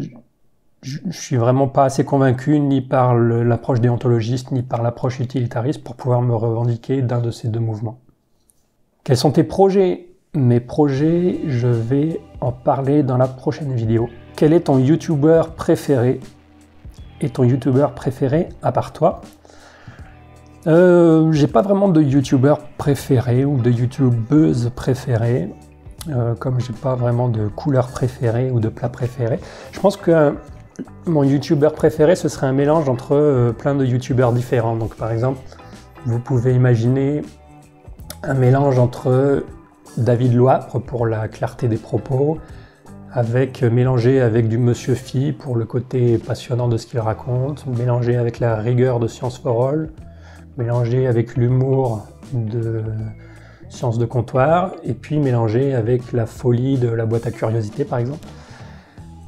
[1.08, 6.20] suis vraiment pas assez convaincu ni par l'approche déontologiste ni par l'approche utilitariste pour pouvoir
[6.20, 8.00] me revendiquer d'un de ces deux mouvements.
[9.02, 10.10] Quels sont tes projets?
[10.34, 14.10] Mes projets, je vais en parler dans la prochaine vidéo.
[14.36, 16.20] Quel est ton YouTuber préféré?
[17.20, 19.22] Et ton YouTuber préféré à part toi?
[20.66, 25.48] Euh, J'ai pas vraiment de YouTuber préféré ou de YouTubeuse préférée.
[26.10, 29.40] Euh, comme j'ai pas vraiment de couleur préférée ou de plat préféré.
[29.72, 30.34] Je pense que
[31.06, 34.76] mon youtubeur préféré ce serait un mélange entre euh, plein de youtubeurs différents.
[34.76, 35.38] Donc par exemple,
[36.04, 37.22] vous pouvez imaginer
[38.22, 39.44] un mélange entre
[39.96, 42.36] David Loapre pour la clarté des propos,
[43.10, 47.66] avec euh, mélangé avec du Monsieur Phi pour le côté passionnant de ce qu'il raconte,
[47.66, 49.90] mélangé avec la rigueur de Science for All,
[50.58, 52.82] mélangé avec l'humour de
[53.74, 57.98] sciences de comptoir, et puis mélanger avec la folie de la boîte à curiosité par
[57.98, 58.26] exemple.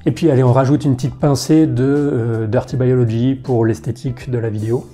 [0.06, 4.38] Et puis allez, on rajoute une petite pincée de euh, Dirty Biology pour l'esthétique de
[4.38, 4.86] la vidéo.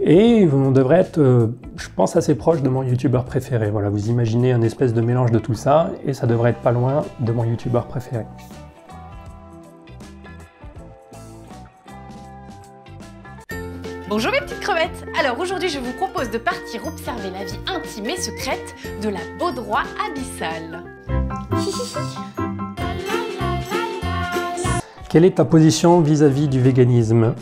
[0.00, 3.70] Et on devrait être, euh, je pense, assez proche de mon youtubeur préféré.
[3.70, 6.72] Voilà, vous imaginez un espèce de mélange de tout ça, et ça devrait être pas
[6.72, 8.24] loin de mon youtubeur préféré.
[14.14, 18.10] Bonjour mes petites crevettes Alors aujourd'hui je vous propose de partir observer la vie intime
[18.10, 20.84] et secrète de la baudroie abyssale.
[25.08, 27.34] Quelle est ta position vis-à-vis du véganisme?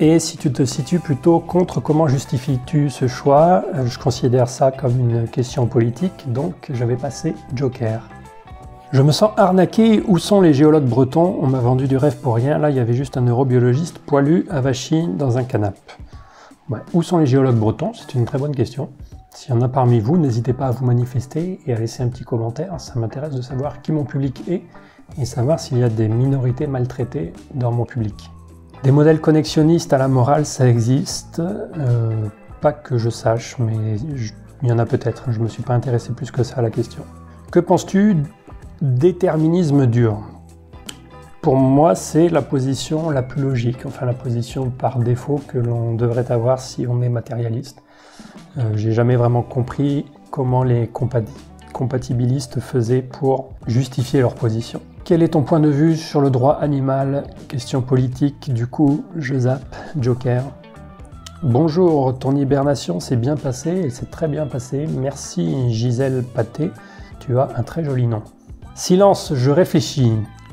[0.00, 3.64] Et si tu te situes plutôt contre, comment justifies-tu ce choix?
[3.86, 8.02] Je considère ça comme une question politique, donc je vais passer Joker.
[8.92, 10.02] Je me sens arnaqué.
[10.06, 11.38] Où sont les géologues bretons?
[11.40, 12.58] On m'a vendu du rêve pour rien.
[12.58, 15.78] Là, il y avait juste un neurobiologiste poilu, avachi, dans un canapé.
[16.92, 17.92] Où sont les géologues bretons?
[17.94, 18.90] C'est une très bonne question.
[19.30, 22.08] S'il y en a parmi vous, n'hésitez pas à vous manifester et à laisser un
[22.08, 22.78] petit commentaire.
[22.78, 24.62] Ça m'intéresse de savoir qui mon public est
[25.18, 28.30] et savoir s'il y a des minorités maltraitées dans mon public.
[28.82, 31.40] Des modèles connexionnistes à la morale, ça existe.
[31.40, 32.26] Euh,
[32.60, 33.96] pas que je sache, mais
[34.62, 35.30] il y en a peut-être.
[35.30, 37.04] Je ne me suis pas intéressé plus que ça à la question.
[37.50, 38.16] Que penses-tu
[38.82, 40.18] Déterminisme dur.
[41.40, 45.94] Pour moi, c'est la position la plus logique, enfin la position par défaut que l'on
[45.94, 47.80] devrait avoir si on est matérialiste.
[48.58, 50.90] Euh, J'ai jamais vraiment compris comment les
[51.72, 54.80] compatibilistes faisaient pour justifier leur position.
[55.04, 57.22] Quel est ton point de vue sur le droit animal?
[57.46, 59.36] Question politique, du coup, je
[60.00, 60.42] Joker.
[61.44, 64.88] Bonjour, ton hibernation s'est bien passée, et c'est très bien passé.
[64.88, 66.72] Merci Gisèle Paté,
[67.20, 68.22] tu as un très joli nom.
[68.74, 70.12] Silence, je réfléchis.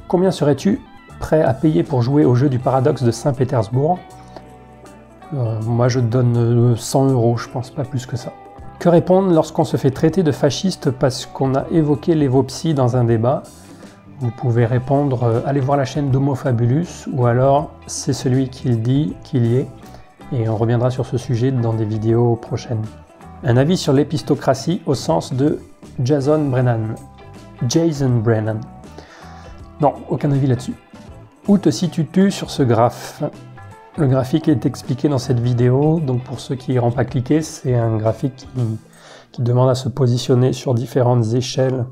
[0.10, 0.82] Combien serais-tu
[1.20, 3.98] prêt à payer pour jouer au jeu du paradoxe de Saint-Pétersbourg?
[5.34, 8.34] Euh, Moi je donne 100 euh, euros, je pense pas plus que ça.
[8.80, 13.06] Que répondre lorsqu'on se fait traiter de fasciste parce qu'on a évoqué l'évopsie dans un
[13.06, 13.44] débat?
[14.20, 18.76] Vous pouvez répondre euh, allez voir la chaîne d'Homo Fabulus ou alors c'est celui qui
[18.76, 19.68] dit qu'il y est
[20.34, 22.84] et on reviendra sur ce sujet dans des vidéos prochaines.
[23.46, 25.60] Un avis sur l'épistocratie au sens de
[26.04, 26.96] Jason Brennan.
[27.68, 28.60] Jason Brennan.
[29.82, 30.74] Non, aucun avis là-dessus.
[31.48, 33.24] Où te situes-tu sur ce graphe?
[33.98, 37.76] Le graphique est expliqué dans cette vidéo, donc pour ceux qui n'iront pas cliquer, c'est
[37.76, 38.48] un graphique
[39.32, 41.86] qui, demande à se positionner sur différentes échelles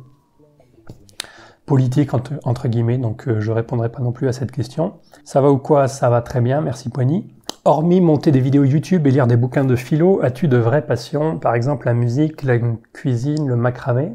[1.65, 4.93] politiques entre, guillemets, donc euh, je répondrai pas non plus à cette question.
[5.25, 5.87] Ça va ou quoi?
[5.87, 7.33] Ça va très bien, merci Poigny.
[7.65, 11.39] Hormis monter des vidéos YouTube et lire des bouquins de philo, as-tu de vraies passions,
[11.39, 12.57] par exemple la musique, la
[12.93, 14.13] cuisine, le macramé?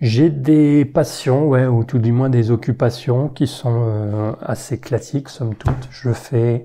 [0.00, 5.28] J'ai des passions, ouais, ou tout du moins des occupations qui sont euh, assez classiques,
[5.28, 5.88] somme toute.
[5.90, 6.62] Je fais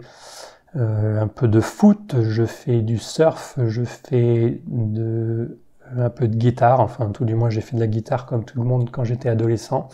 [0.76, 5.60] euh, un peu de foot, je fais du surf, je fais de,
[5.98, 8.62] un peu de guitare, enfin tout du moins j'ai fait de la guitare comme tout
[8.62, 9.90] le monde quand j'étais adolescent.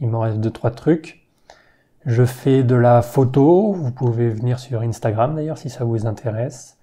[0.00, 1.26] Il m'en reste deux trois trucs.
[2.04, 6.75] Je fais de la photo, vous pouvez venir sur Instagram d'ailleurs si ça vous intéresse.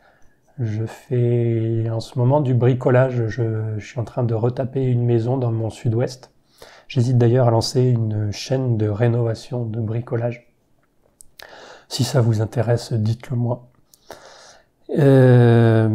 [0.60, 5.38] Je fais en ce moment du bricolage, je, suis en train de retaper une maison
[5.38, 6.32] dans mon sud-ouest.
[6.88, 10.48] J'hésite d'ailleurs à lancer une chaîne de rénovation, de bricolage.
[11.90, 13.70] Si ça vous intéresse, dites-le moi.
[15.00, 15.90] Euh,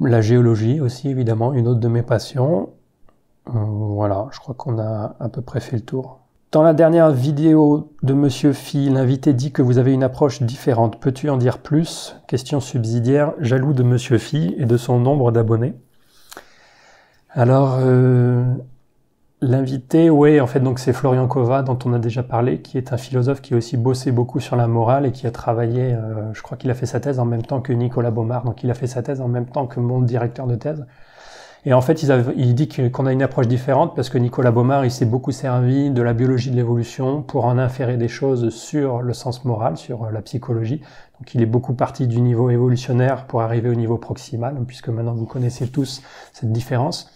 [0.00, 2.70] la géologie aussi, évidemment, une autre de mes passions.
[3.48, 6.23] Euh, voilà, je crois qu'on a à peu près fait le tour.
[6.54, 11.00] Dans la dernière vidéo de Monsieur Phi, l'invité dit que vous avez une approche différente.
[11.00, 12.14] Peux-tu en dire plus?
[12.28, 15.74] Question subsidiaire, jaloux de Monsieur Phi et de son nombre d'abonnés.
[17.30, 18.44] Alors, euh,
[19.40, 22.92] l'invité, oui, en fait, donc c'est Florian Kova, dont on a déjà parlé, qui est
[22.92, 26.32] un philosophe qui a aussi bossé beaucoup sur la morale et qui a travaillé, euh,
[26.34, 28.70] je crois qu'il a fait sa thèse en même temps que Nicolas Baumard, donc il
[28.70, 30.86] a fait sa thèse en même temps que mon directeur de thèse.
[31.66, 34.90] Et en fait, il dit qu'on a une approche différente parce que Nicolas Baumard, il
[34.90, 39.14] s'est beaucoup servi de la biologie de l'évolution pour en inférer des choses sur le
[39.14, 40.82] sens moral, sur la psychologie.
[41.18, 45.14] Donc il est beaucoup parti du niveau évolutionnaire pour arriver au niveau proximal, puisque maintenant
[45.14, 46.02] vous connaissez tous
[46.34, 47.10] cette différence.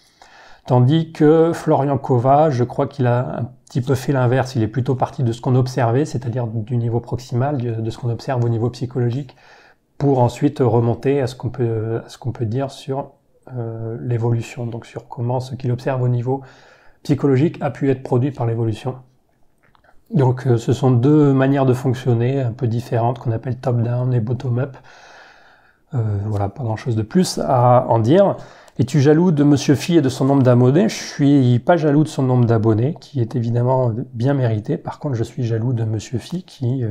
[0.65, 4.55] Tandis que Florian Kova, je crois qu'il a un petit peu fait l'inverse.
[4.55, 8.09] Il est plutôt parti de ce qu'on observait, c'est-à-dire du niveau proximal, de ce qu'on
[8.09, 9.35] observe au niveau psychologique,
[9.99, 13.11] pour ensuite remonter à ce qu'on peut, à ce qu'on peut dire sur
[13.57, 16.41] euh, l'évolution, donc sur comment ce qu'il observe au niveau
[17.03, 18.95] psychologique a pu être produit par l'évolution.
[20.13, 24.19] Donc euh, ce sont deux manières de fonctionner un peu différentes qu'on appelle top-down et
[24.19, 24.77] bottom-up.
[25.93, 28.35] Euh, voilà, pas grand-chose de plus à en dire.
[28.77, 30.87] Es-tu jaloux de Monsieur Phi et de son nombre d'abonnés?
[30.87, 34.77] Je suis pas jaloux de son nombre d'abonnés, qui est évidemment bien mérité.
[34.77, 36.85] Par contre, je suis jaloux de Monsieur Phi, qui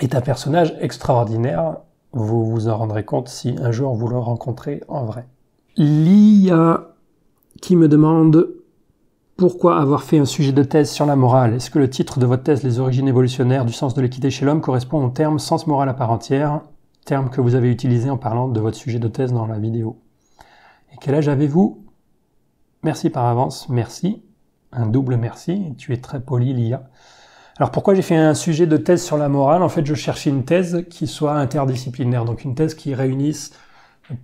[0.00, 1.76] est un personnage extraordinaire
[2.14, 5.26] vous vous en rendrez compte si un jour vous le rencontrez en vrai.
[5.76, 6.94] L'IA
[7.60, 8.48] qui me demande
[9.36, 12.26] pourquoi avoir fait un sujet de thèse sur la morale Est-ce que le titre de
[12.26, 15.66] votre thèse, Les origines évolutionnaires du sens de l'équité chez l'homme, correspond au terme sens
[15.66, 16.60] moral à part entière,
[17.04, 19.98] terme que vous avez utilisé en parlant de votre sujet de thèse dans la vidéo?
[20.92, 21.84] Et quel âge avez-vous?
[22.84, 24.22] Merci par avance, merci.
[24.70, 26.88] Un double merci, tu es très poli, l'IA.
[27.56, 29.62] Alors pourquoi j'ai fait un sujet de thèse sur la morale?
[29.62, 33.52] En fait, je cherchais une thèse qui soit interdisciplinaire, donc une thèse qui réunisse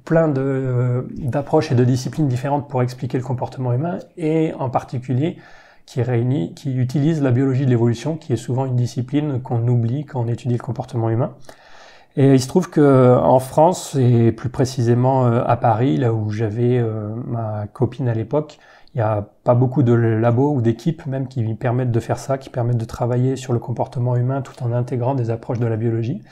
[0.05, 5.39] plein euh, d'approches et de disciplines différentes pour expliquer le comportement humain, et en particulier
[5.87, 10.05] qui réunit, qui utilise la biologie de l'évolution, qui est souvent une discipline qu'on oublie
[10.05, 11.33] quand on étudie le comportement humain.
[12.17, 16.31] Et il se trouve que en France, et plus précisément euh, à Paris, là où
[16.31, 18.59] j'avais euh, ma copine à l'époque,
[18.95, 22.39] il n'y a pas beaucoup de labos ou d'équipes même qui permettent de faire ça,
[22.39, 25.77] qui permettent de travailler sur le comportement humain tout en intégrant des approches de la
[25.77, 26.23] biologie.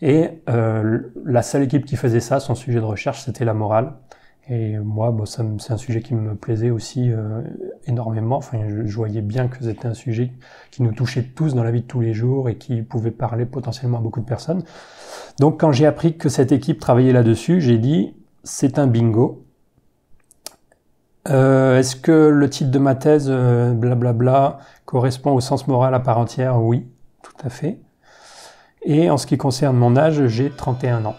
[0.00, 3.92] Et euh, la seule équipe qui faisait ça, son sujet de recherche, c'était la morale.
[4.48, 7.42] Et moi, c'est un sujet qui me plaisait aussi euh,
[7.86, 8.36] énormément.
[8.36, 10.32] Enfin, je, voyais bien que c'était un sujet
[10.72, 13.46] qui nous touchait tous dans la vie de tous les jours et qui pouvait parler
[13.46, 14.64] potentiellement à beaucoup de personnes.
[15.38, 19.46] Donc, quand j'ai appris que cette équipe travaillait là-dessus, j'ai dit c'est un bingo.
[21.28, 26.00] Euh, Est-ce que le titre de ma thèse, euh, blablabla, correspond au sens moral à
[26.00, 26.60] part entière?
[26.60, 26.86] Oui,
[27.22, 27.78] tout à fait.
[28.84, 31.16] Et en ce qui concerne mon âge, j'ai 31 ans.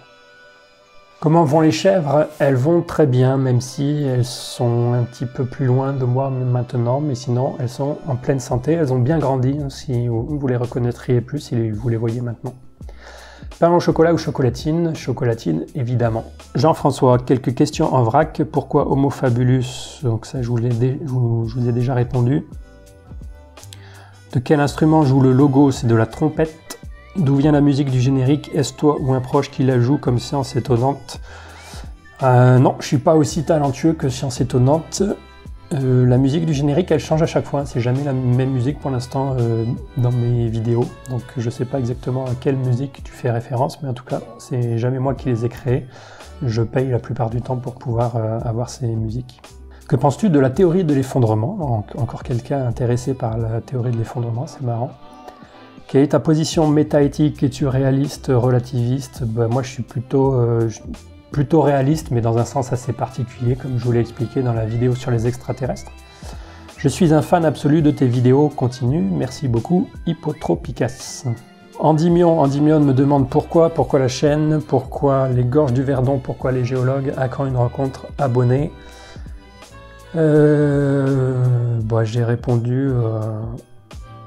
[1.22, 2.28] Comment vont les chèvres?
[2.40, 6.30] Elles vont très bien, même si elles sont un petit peu plus loin de moi
[6.30, 10.58] maintenant, mais sinon elles sont en pleine santé, elles ont bien grandi, si vous les
[10.58, 12.54] reconnaîtriez plus si vous les voyez maintenant.
[13.60, 14.96] Pain au chocolat ou chocolatine?
[14.96, 16.26] Chocolatine, évidemment.
[16.56, 18.42] Jean-François, quelques questions en vrac.
[18.52, 20.00] Pourquoi Homo fabulus?
[20.04, 20.60] Donc ça, je vous,
[21.68, 22.46] ai déjà répondu.
[24.34, 25.72] De quel instrument joue le logo?
[25.72, 26.80] C'est de la trompette.
[27.16, 28.50] D'où vient la musique du générique?
[28.56, 31.22] Est-ce toi ou un proche qui la joue comme Science étonnante?
[32.24, 35.04] Euh, Non, je suis pas aussi talentueux que Science étonnante.
[35.74, 37.66] Euh, la musique du générique, elle change à chaque fois.
[37.66, 39.66] C'est jamais la même musique pour l'instant euh,
[39.98, 40.86] dans mes vidéos.
[41.10, 44.22] Donc je sais pas exactement à quelle musique tu fais référence, mais en tout cas,
[44.38, 45.88] c'est jamais moi qui les ai créées.
[46.44, 49.42] Je paye la plupart du temps pour pouvoir euh, avoir ces musiques.
[49.88, 51.86] Que penses-tu de la théorie de l'effondrement?
[51.98, 54.92] Encore quelqu'un intéressé par la théorie de l'effondrement, c'est marrant.
[55.88, 57.44] Quelle est ta position métaéthique?
[57.44, 59.24] Es-tu réaliste, relativiste?
[59.24, 60.40] Ben, Moi, je suis plutôt
[61.34, 64.66] plutôt réaliste, mais dans un sens assez particulier, comme je vous l'ai expliqué dans la
[64.66, 65.92] vidéo sur les extraterrestres.
[66.78, 71.26] Je suis un fan absolu de tes vidéos, continue, merci beaucoup, Hippotropicas.
[71.80, 77.14] Andimion me demande pourquoi, pourquoi la chaîne, pourquoi les gorges du Verdon, pourquoi les géologues,
[77.18, 78.72] à quand une rencontre, abonné.
[80.16, 81.36] Euh,
[81.84, 83.42] bah, j'ai répondu, euh,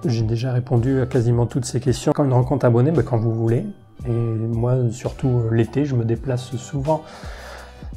[0.04, 2.12] j'ai déjà répondu à quasiment toutes ces questions.
[2.12, 3.64] Quand une rencontre abonné, bah, quand vous voulez.
[4.08, 7.02] Et moi, surtout euh, l'été, je me déplace souvent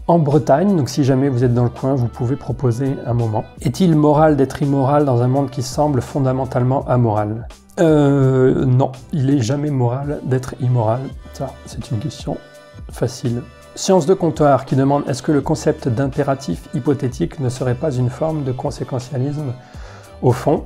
[0.08, 3.44] en Bretagne, donc si jamais vous êtes dans le coin, vous pouvez proposer un moment.
[3.62, 7.48] Est-il moral d'être immoral dans un monde qui semble fondamentalement amoral?
[7.80, 11.02] Euh, Non, il est jamais moral d'être immoral.
[11.34, 12.38] Ça, c'est une question
[12.92, 13.44] facile.
[13.76, 18.10] Science de comptoir qui demande est-ce que le concept d'impératif hypothétique ne serait pas une
[18.10, 19.54] forme de conséquentialisme
[20.24, 20.64] au fond?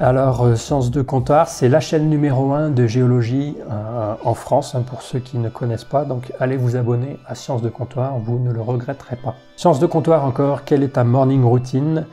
[0.00, 4.76] Alors, euh, Sciences de Comptoir, c'est la chaîne numéro 1 de géologie euh, en France,
[4.76, 6.04] hein, pour ceux qui ne connaissent pas.
[6.04, 9.34] Donc, allez vous abonner à Sciences de Comptoir, vous ne le regretterez pas.
[9.56, 12.06] Sciences de Comptoir encore, quelle est ta morning routine?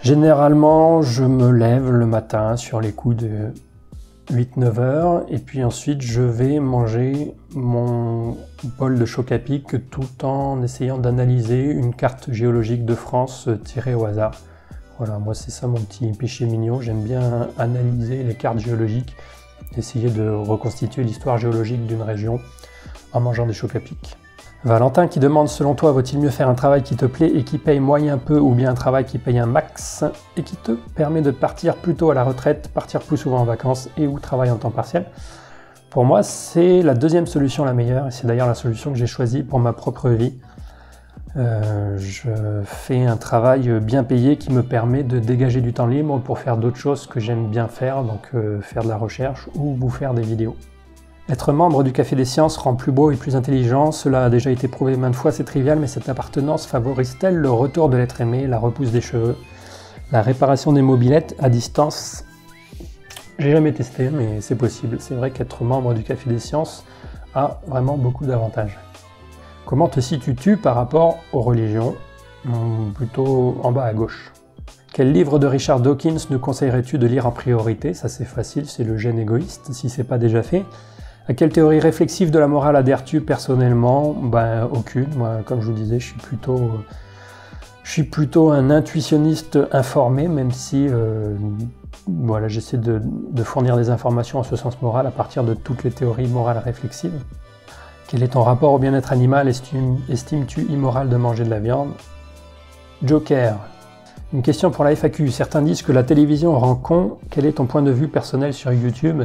[0.00, 3.52] Généralement, je me lève le matin sur les coups de
[4.32, 8.36] 8-9 heures, et puis ensuite, je vais manger mon
[8.80, 13.56] bol de choc à pic tout en essayant d'analyser une carte géologique de France euh,
[13.56, 14.32] tirée au hasard.
[15.04, 16.80] Voilà, moi c'est ça mon petit péché mignon.
[16.80, 19.16] J'aime bien analyser les cartes géologiques,
[19.76, 22.38] essayer de reconstituer l'histoire géologique d'une région
[23.12, 24.16] en mangeant des chocs à pic.
[24.62, 27.58] Valentin qui demande selon toi vaut-il mieux faire un travail qui te plaît et qui
[27.58, 30.04] paye moyen peu ou bien un travail qui paye un max
[30.36, 33.44] et qui te permet de partir plus tôt à la retraite, partir plus souvent en
[33.44, 35.06] vacances et ou travailler en temps partiel?
[35.90, 39.08] Pour moi c'est la deuxième solution la meilleure et c'est d'ailleurs la solution que j'ai
[39.08, 40.38] choisie pour ma propre vie.
[41.36, 42.28] Euh, je
[42.64, 46.58] fais un travail bien payé qui me permet de dégager du temps libre pour faire
[46.58, 50.12] d'autres choses que j'aime bien faire, donc euh, faire de la recherche ou vous faire
[50.12, 50.56] des vidéos.
[51.30, 54.50] Être membre du Café des Sciences rend plus beau et plus intelligent, cela a déjà
[54.50, 58.46] été prouvé maintes fois, c'est trivial, mais cette appartenance favorise-t-elle le retour de l'être aimé,
[58.46, 59.36] la repousse des cheveux,
[60.10, 62.24] la réparation des mobilettes à distance?
[63.38, 64.98] J'ai jamais testé, mais c'est possible.
[65.00, 66.84] C'est vrai qu'être membre du Café des Sciences
[67.34, 68.78] a vraiment beaucoup d'avantages.
[69.64, 71.94] Comment te situes-tu par rapport aux religions
[72.94, 74.32] Plutôt en bas à gauche?
[74.92, 77.94] Quel livre de Richard Dawkins nous conseillerais-tu de lire en priorité?
[77.94, 80.64] Ça c'est facile, c'est le gène égoïste, si c'est pas déjà fait.
[81.28, 84.12] À quelle théorie réflexive de la morale adhères-tu personnellement?
[84.12, 85.08] Ben aucune.
[85.16, 86.06] Moi, comme je vous disais, je
[87.84, 91.36] suis plutôt, un intuitionniste informé, même si euh,
[92.08, 93.00] voilà, j'essaie de
[93.44, 97.14] fournir des informations en ce sens moral à partir de toutes les théories morales réflexives.
[98.12, 99.48] Quel est ton rapport au bien-être animal?
[99.48, 101.92] Estimes-tu immoral de manger de la viande?
[103.02, 103.56] Joker.
[104.34, 105.30] Une question pour la FAQ.
[105.30, 107.16] Certains disent que la télévision rend con.
[107.30, 109.22] Quel est ton point de vue personnel sur YouTube?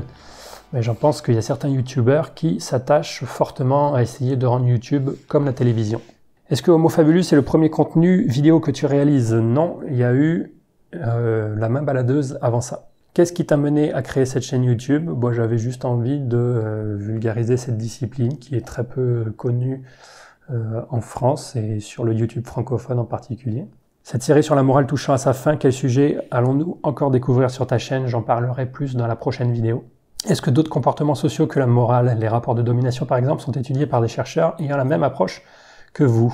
[0.71, 4.65] Mais J'en pense qu'il y a certains YouTubeurs qui s'attachent fortement à essayer de rendre
[4.65, 5.99] YouTube comme la télévision.
[6.49, 9.33] Est-ce que Homo Fabulus est le premier contenu vidéo que tu réalises?
[9.33, 10.53] Non, il y a eu
[10.95, 12.87] euh, la main baladeuse avant ça.
[13.13, 15.09] Qu'est-ce qui t'a mené à créer cette chaîne YouTube?
[15.09, 19.83] Moi, j'avais juste envie de euh, vulgariser cette discipline qui est très peu connue
[20.51, 23.65] euh, en France et sur le YouTube francophone en particulier.
[24.03, 27.67] Cette série sur la morale touchant à sa fin, quel sujet allons-nous encore découvrir sur
[27.67, 28.07] ta chaîne?
[28.07, 29.83] J'en parlerai plus dans la prochaine vidéo.
[30.29, 33.51] Est-ce que d'autres comportements sociaux que la morale, les rapports de domination par exemple, sont
[33.51, 35.41] étudiés par des chercheurs ayant la même approche
[35.93, 36.33] que vous?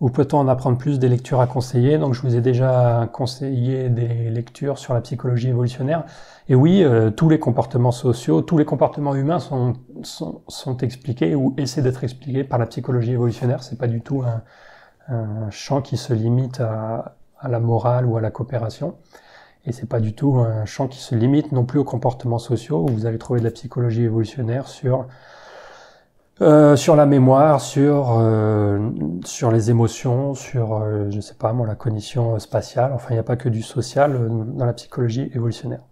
[0.00, 1.98] Où peut-on en apprendre plus des lectures à conseiller?
[1.98, 6.04] Donc je vous ai déjà conseillé des lectures sur la psychologie évolutionnaire.
[6.48, 11.34] Et oui, euh, tous les comportements sociaux, tous les comportements humains sont, sont, sont expliqués
[11.34, 13.62] ou essaient d'être expliqués par la psychologie évolutionnaire.
[13.62, 14.42] C'est pas du tout un,
[15.14, 18.96] un, champ qui se limite à, à la morale ou à la coopération.
[19.66, 22.86] Et c'est pas du tout un champ qui se limite non plus aux comportements sociaux,
[22.88, 25.06] où vous allez trouver de la psychologie évolutionnaire sur
[26.42, 28.78] euh, sur la mémoire, sur euh,
[29.24, 32.92] sur les émotions, sur euh, je sais pas moi la cognition spatiale.
[32.94, 35.82] Enfin, il n'y a pas que du social dans la psychologie évolutionnaire.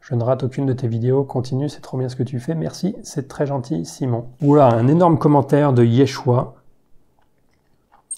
[0.00, 1.24] Je ne rate aucune de tes vidéos.
[1.24, 2.54] Continue, c'est trop bien ce que tu fais.
[2.54, 4.26] Merci, c'est très gentil, Simon.
[4.42, 6.54] Oula, un énorme commentaire de Yeshua.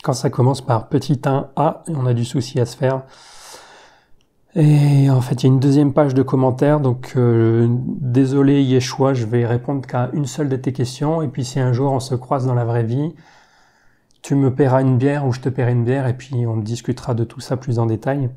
[0.02, 3.02] Quand ça commence par petit 1 A, on a du souci à se faire.
[4.54, 9.14] Et en fait, il y a une deuxième page de commentaires, donc euh, désolé Yeshua,
[9.14, 12.00] je vais répondre qu'à une seule de tes questions, et puis si un jour on
[12.00, 13.14] se croise dans la vraie vie,
[14.20, 17.14] tu me paieras une bière ou je te paierai une bière, et puis on discutera
[17.14, 18.28] de tout ça plus en détail.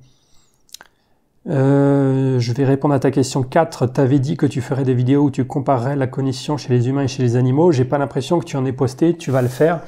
[1.48, 3.86] Euh, je vais répondre à ta question 4.
[3.88, 7.04] T'avais dit que tu ferais des vidéos où tu comparerais la cognition chez les humains
[7.04, 7.72] et chez les animaux.
[7.72, 9.82] J'ai pas l'impression que tu en aies posté, tu vas le faire.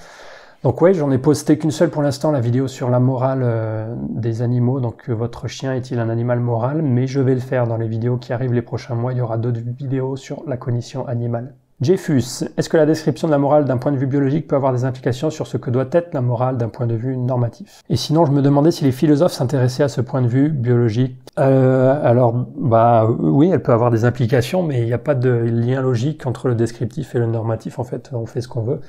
[0.64, 3.96] Donc ouais, j'en ai posté qu'une seule pour l'instant, la vidéo sur la morale euh,
[4.10, 4.80] des animaux.
[4.80, 6.82] Donc euh, votre chien est-il un animal moral?
[6.82, 9.14] Mais je vais le faire dans les vidéos qui arrivent les prochains mois.
[9.14, 11.54] Il y aura d'autres vidéos sur la cognition animale.
[11.80, 14.74] Jeffus, est-ce que la description de la morale d'un point de vue biologique peut avoir
[14.74, 17.84] des implications sur ce que doit être la morale d'un point de vue normatif?
[17.92, 21.18] Et sinon, je me demandais si les philosophes s'intéressaient à ce point de vue biologique.
[21.38, 25.30] Euh, alors, bah oui, elle peut avoir des implications, mais il n'y a pas de
[25.30, 27.78] lien logique entre le descriptif et le normatif.
[27.78, 28.82] En fait, on fait ce qu'on veut.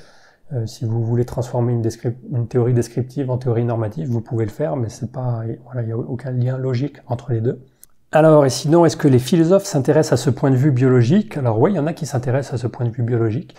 [0.53, 1.87] Euh, si vous voulez transformer une,
[2.31, 5.85] une, théorie descriptive en théorie normative, vous pouvez le faire, mais c'est pas, voilà, il
[5.85, 7.63] n'y a aucun lien logique entre les deux.
[8.11, 11.37] Alors, et sinon, est-ce que les philosophes s'intéressent à ce point de vue biologique?
[11.37, 13.55] Alors oui, il y en a qui s'intéressent à ce point de vue biologique.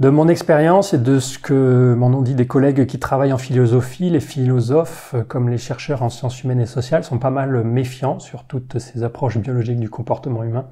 [0.00, 3.38] De mon expérience et de ce que m'en ont dit des collègues qui travaillent en
[3.38, 8.18] philosophie, les philosophes, comme les chercheurs en sciences humaines et sociales, sont pas mal méfiants
[8.18, 10.66] sur toutes ces approches biologiques du comportement humain.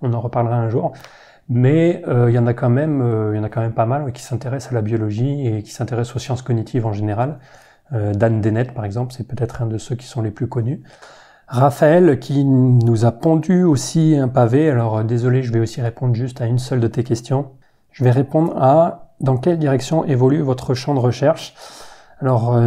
[0.00, 0.92] On en reparlera un jour.
[1.48, 3.72] Mais euh, il y en a quand même, euh, il y en a quand même
[3.72, 7.38] pas mal qui s'intéressent à la biologie et qui s'intéressent aux sciences cognitives en général.
[7.92, 10.82] Euh, Dan Dennett, par exemple, c'est peut-être un de ceux qui sont les plus connus.
[11.48, 14.70] Raphaël, qui nous a pondu aussi un pavé.
[14.70, 17.50] Alors désolé, je vais aussi répondre juste à une seule de tes questions.
[17.90, 21.54] Je vais répondre à dans quelle direction évolue votre champ de recherche?
[22.20, 22.58] Alors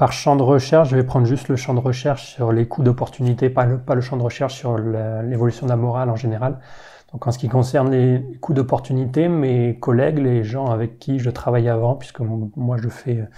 [0.00, 2.82] par champ de recherche, je vais prendre juste le champ de recherche sur les coûts
[2.82, 6.58] d'opportunité, pas le, pas le champ de recherche sur l'évolution de la morale en général.
[7.12, 11.30] Donc en ce qui concerne les coûts d'opportunité, mes collègues, les gens avec qui je
[11.30, 13.28] travaillais avant, puisque moi je fais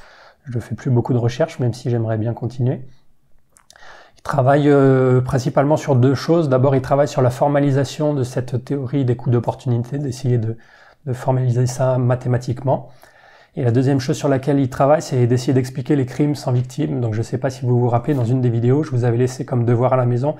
[0.44, 2.82] je fais plus beaucoup de recherches, même si j'aimerais bien continuer.
[4.18, 6.48] Ils travaillent euh, principalement sur deux choses.
[6.48, 10.56] D'abord, ils travaillent sur la formalisation de cette théorie des coûts d'opportunité, d'essayer de,
[11.06, 12.90] de, formaliser ça mathématiquement.
[13.54, 17.00] Et la deuxième chose sur laquelle ils travaillent, c'est d'essayer d'expliquer les crimes sans victime.
[17.00, 19.04] Donc je ne sais pas si vous vous rappelez, dans une des vidéos, je vous
[19.04, 20.36] avais laissé comme devoir à la maison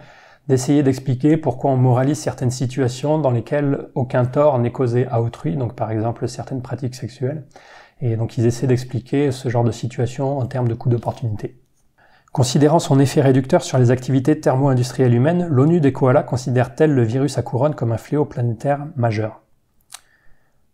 [0.49, 5.57] d'essayer d'expliquer pourquoi on moralise certaines situations dans lesquelles aucun tort n'est causé à autrui,
[5.57, 7.45] donc par exemple certaines pratiques sexuelles.
[8.01, 11.61] Et donc ils essaient d'expliquer ce genre de situation en termes de coût d'opportunité.
[12.33, 17.37] Considérant son effet réducteur sur les activités thermo-industrielles humaines, l'ONU des koalas considère-t-elle le virus
[17.39, 19.43] à couronne comme un fléau planétaire majeur?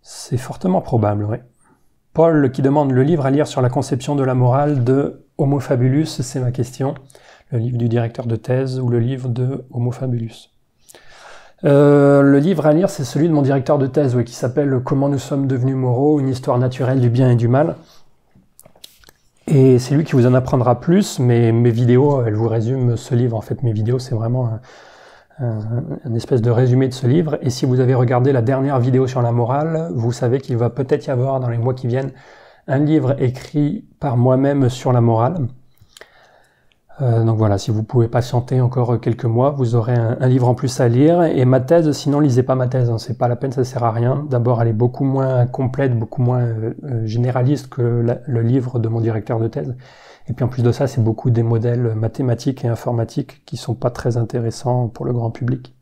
[0.00, 1.38] C'est fortement probable, oui.
[2.14, 5.60] Paul qui demande le livre à lire sur la conception de la morale de Homo
[5.60, 6.94] Fabulus, c'est ma question
[7.50, 10.50] le livre du directeur de thèse ou le livre de Homo Fabulus.
[11.64, 15.08] Euh, le livre à lire, c'est celui de mon directeur de thèse, qui s'appelle Comment
[15.08, 17.76] nous sommes devenus moraux, une histoire naturelle du bien et du mal.
[19.46, 23.14] Et c'est lui qui vous en apprendra plus, mais mes vidéos, elles vous résument ce
[23.14, 23.36] livre.
[23.36, 24.60] En fait, mes vidéos, c'est vraiment
[25.40, 27.38] un, espèce de résumé de ce livre.
[27.40, 30.68] Et si vous avez regardé la dernière vidéo sur la morale, vous savez qu'il va
[30.68, 32.12] peut-être y avoir dans les mois qui viennent
[32.66, 35.48] un livre écrit par moi-même sur la morale.
[37.00, 40.54] Euh, donc voilà, si vous pouvez patienter encore quelques mois, vous aurez un, livre en
[40.54, 41.22] plus à lire.
[41.22, 43.84] Et ma thèse, sinon lisez pas ma thèse, hein, c'est pas la peine, ça sert
[43.84, 44.26] à rien.
[44.28, 48.88] D'abord, elle est beaucoup moins complète, beaucoup moins euh, euh, généraliste que le livre de
[48.88, 49.76] mon directeur de thèse.
[50.28, 53.74] Et puis en plus de ça, c'est beaucoup des modèles mathématiques et informatiques qui sont
[53.74, 55.77] pas très intéressants pour le grand public.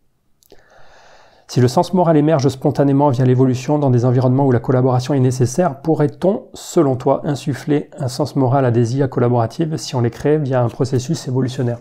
[1.49, 5.21] Si le sens moral émerge spontanément via l'évolution dans des environnements où la collaboration est
[5.21, 10.11] nécessaire, pourrait-on, selon toi, insuffler un sens moral à des IA collaboratives si on les
[10.11, 11.79] crée via un processus évolutionnaire?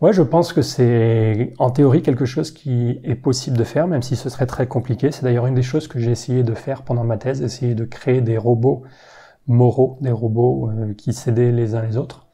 [0.00, 4.02] Ouais, je pense que c'est en théorie quelque chose qui est possible de faire, même
[4.02, 5.12] si ce serait très compliqué.
[5.12, 7.84] C'est d'ailleurs une des choses que j'ai essayé de faire pendant ma thèse, essayer de
[7.84, 8.82] créer des robots
[9.46, 12.26] moraux, des robots euh, qui s'aidaient les uns les autres.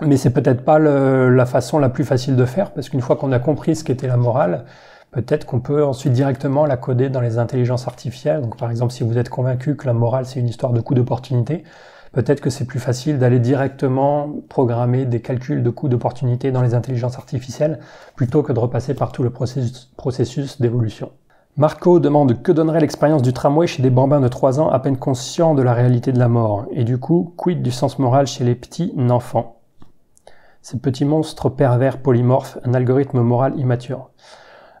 [0.00, 3.32] Mais c'est peut-être pas la façon la plus facile de faire, parce qu'une fois qu'on
[3.32, 4.64] a compris ce qu'était la morale,
[5.10, 8.42] Peut-être qu'on peut ensuite directement la coder dans les intelligences artificielles.
[8.42, 10.94] Donc par exemple, si vous êtes convaincu que la morale c'est une histoire de coût
[10.94, 11.64] d'opportunité,
[12.12, 16.74] peut-être que c'est plus facile d'aller directement programmer des calculs de coûts d'opportunité dans les
[16.74, 17.78] intelligences artificielles
[18.16, 21.10] plutôt que de repasser par tout le processus, d'évolution.
[21.56, 24.96] Marco demande que donnerait l'expérience du tramway chez des bambins de 3 ans à peine
[24.96, 26.66] conscients de la réalité de la mort?
[26.70, 29.56] Et du coup, quid du sens moral chez les petits enfants?
[30.62, 34.10] Ces petits monstres pervers polymorphes, un algorithme moral immature.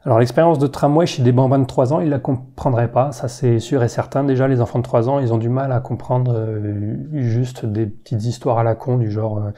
[0.08, 3.28] Alors l'expérience de tramway chez des bambins de 3 ans, ils la comprendraient pas, ça
[3.28, 4.24] c'est sûr et certain.
[4.24, 7.84] Déjà les enfants de 3 ans, ils ont du mal à comprendre euh, juste des
[7.84, 9.50] petites histoires à la con du genre euh,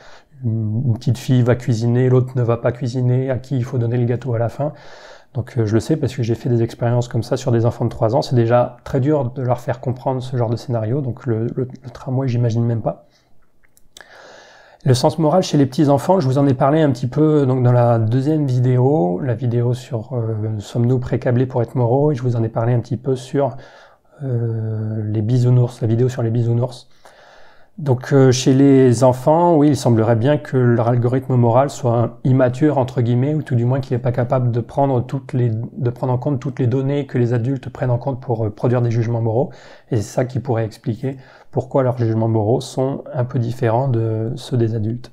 [0.44, 3.96] une petite fille va cuisiner, l'autre ne va pas cuisiner, à qui il faut donner
[3.96, 4.72] le gâteau à la fin.
[5.34, 7.64] Donc euh, je le sais parce que j'ai fait des expériences comme ça sur des
[7.64, 8.22] enfants de 3 ans.
[8.22, 11.46] C'est déjà très dur de leur faire comprendre ce genre de scénario, donc le,
[11.92, 13.07] tramway, j'imagine même pas.
[14.82, 17.44] Le sens moral chez les petits enfants, je vous en ai parlé un petit peu
[17.44, 22.14] donc dans la deuxième vidéo, la vidéo sur euh, sommes-nous pré-câblés pour être moraux, et
[22.14, 23.58] je vous en ai parlé un petit peu sur
[24.22, 26.88] euh, les bisounours, la vidéo sur les bisounours.
[27.80, 32.76] Donc euh, chez les enfants, oui, il semblerait bien que leur algorithme moral soit immature
[32.76, 35.88] entre guillemets, ou tout du moins qu'il n'est pas capable de prendre toutes les, de
[35.88, 38.82] prendre en compte toutes les données que les adultes prennent en compte pour euh, produire
[38.82, 39.50] des jugements moraux.
[39.90, 41.16] Et c'est ça qui pourrait expliquer
[41.50, 45.10] pourquoi leurs jugements moraux sont un peu différents de ceux des adultes.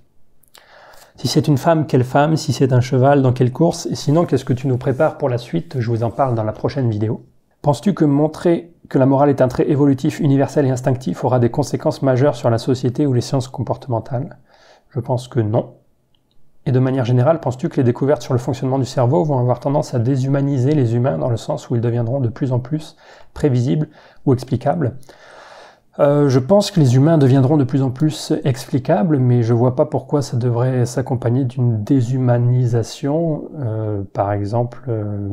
[1.16, 2.36] Si c'est une femme, quelle femme?
[2.36, 3.86] Si c'est un cheval, dans quelle course?
[3.86, 5.80] Et sinon, qu'est-ce que tu nous prépares pour la suite?
[5.80, 7.24] Je vous en parle dans la prochaine vidéo.
[7.68, 11.50] Penses-tu que montrer que la morale est un trait évolutif, universel et instinctif aura des
[11.50, 14.38] conséquences majeures sur la société ou les sciences comportementales?
[14.92, 15.74] Je pense que non.
[16.66, 19.60] Et de manière générale, penses-tu que les découvertes sur le fonctionnement du cerveau vont avoir
[19.60, 22.96] tendance à déshumaniser les humains dans le sens où ils deviendront de plus en plus
[23.34, 23.90] prévisibles
[24.26, 24.96] ou explicables?
[26.00, 29.76] Euh, je pense que les humains deviendront de plus en plus explicables, mais je vois
[29.76, 33.50] pas pourquoi ça devrait s'accompagner d'une déshumanisation.
[33.60, 35.28] Euh, par exemple, euh,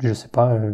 [0.00, 0.72] je sais pas, euh,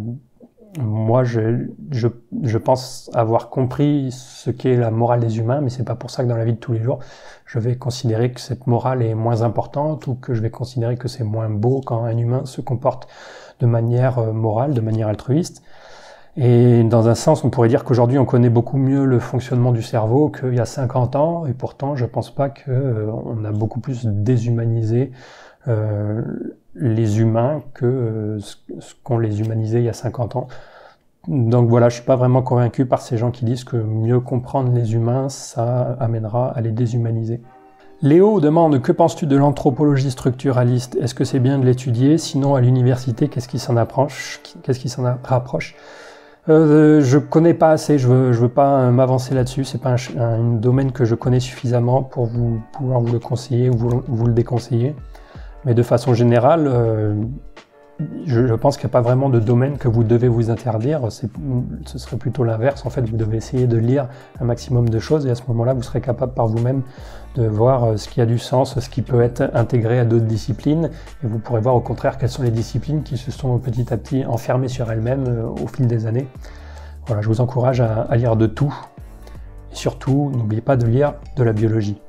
[0.76, 2.08] moi, je, je,
[2.42, 6.22] je, pense avoir compris ce qu'est la morale des humains, mais c'est pas pour ça
[6.22, 6.98] que dans la vie de tous les jours,
[7.46, 11.08] je vais considérer que cette morale est moins importante ou que je vais considérer que
[11.08, 13.08] c'est moins beau quand un humain se comporte
[13.60, 15.62] de manière euh, morale, de manière altruiste.
[16.36, 19.82] Et dans un sens, on pourrait dire qu'aujourd'hui, on connaît beaucoup mieux le fonctionnement du
[19.82, 23.80] cerveau qu'il y a 50 ans, et pourtant, je pense pas qu'on euh, a beaucoup
[23.80, 25.10] plus déshumanisé
[25.66, 26.22] euh,
[26.80, 30.48] les humains que euh, ce qu'on les humanisait il y a 50 ans.
[31.26, 34.72] Donc voilà, je suis pas vraiment convaincu par ces gens qui disent que mieux comprendre
[34.72, 37.42] les humains, ça amènera à les déshumaniser.
[38.00, 40.96] Léo demande que penses-tu de l'anthropologie structuraliste?
[41.00, 42.16] Est-ce que c'est bien de l'étudier?
[42.16, 45.74] Sinon, à l'université, qu'est-ce qui s'en approche Qu'est-ce qui s'en rapproche?
[46.48, 47.98] Euh, Je connais pas assez.
[47.98, 49.64] Je veux, je veux pas m'avancer là-dessus.
[49.64, 53.76] C'est pas un, domaine que je connais suffisamment pour vous pouvoir vous le conseiller ou
[54.06, 54.94] vous le déconseiller.
[55.68, 57.14] Mais de façon générale, euh,
[58.24, 61.12] je, pense qu'il n'y a pas vraiment de domaine que vous devez vous interdire.
[61.12, 62.86] Ce serait plutôt l'inverse.
[62.86, 64.08] En fait, vous devez essayer de lire
[64.40, 66.80] un maximum de choses et à ce moment-là, vous serez capable par vous-même
[67.34, 70.24] de voir euh, ce qui a du sens, ce qui peut être intégré à d'autres
[70.24, 70.88] disciplines.
[71.22, 73.98] Et vous pourrez voir au contraire quelles sont les disciplines qui se sont petit à
[73.98, 76.28] petit enfermées sur elles-mêmes euh, au fil des années.
[77.08, 78.74] Voilà, je vous encourage à, à lire de tout.
[79.70, 82.00] Et surtout, n'oubliez pas de lire de la biologie.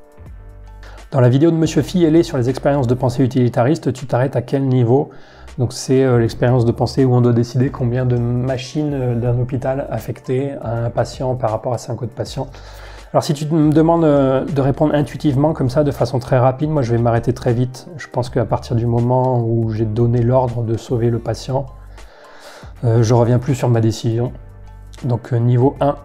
[1.12, 4.44] Dans la vidéo de Monsieur Fiellet sur les expériences de pensée utilitariste, tu t'arrêtes à
[4.44, 5.10] quel niveau?
[5.58, 9.40] Donc c'est euh, l'expérience de pensée où on doit décider combien de machines euh, d'un
[9.40, 12.46] hôpital affectées à un patient par rapport à cinq autres patients.
[13.12, 16.70] Alors si tu me demandes euh, de répondre intuitivement comme ça, de façon très rapide,
[16.70, 17.88] moi je vais m'arrêter très vite.
[17.98, 21.66] Je pense qu'à partir du moment où j'ai donné l'ordre de sauver le patient,
[22.84, 24.32] euh, je reviens plus sur ma décision.
[25.04, 25.96] Donc niveau 1,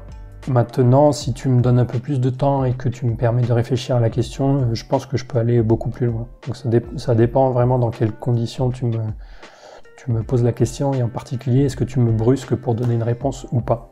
[0.47, 3.43] Maintenant, si tu me donnes un peu plus de temps et que tu me permets
[3.43, 6.27] de réfléchir à la question, euh, je pense que je peux aller beaucoup plus loin.
[6.47, 11.03] Donc ça, dé ça dépend vraiment dans quelles conditions tu me poses la question et
[11.03, 13.89] en particulier, est-ce que tu me brusques pour donner une réponse ou pas?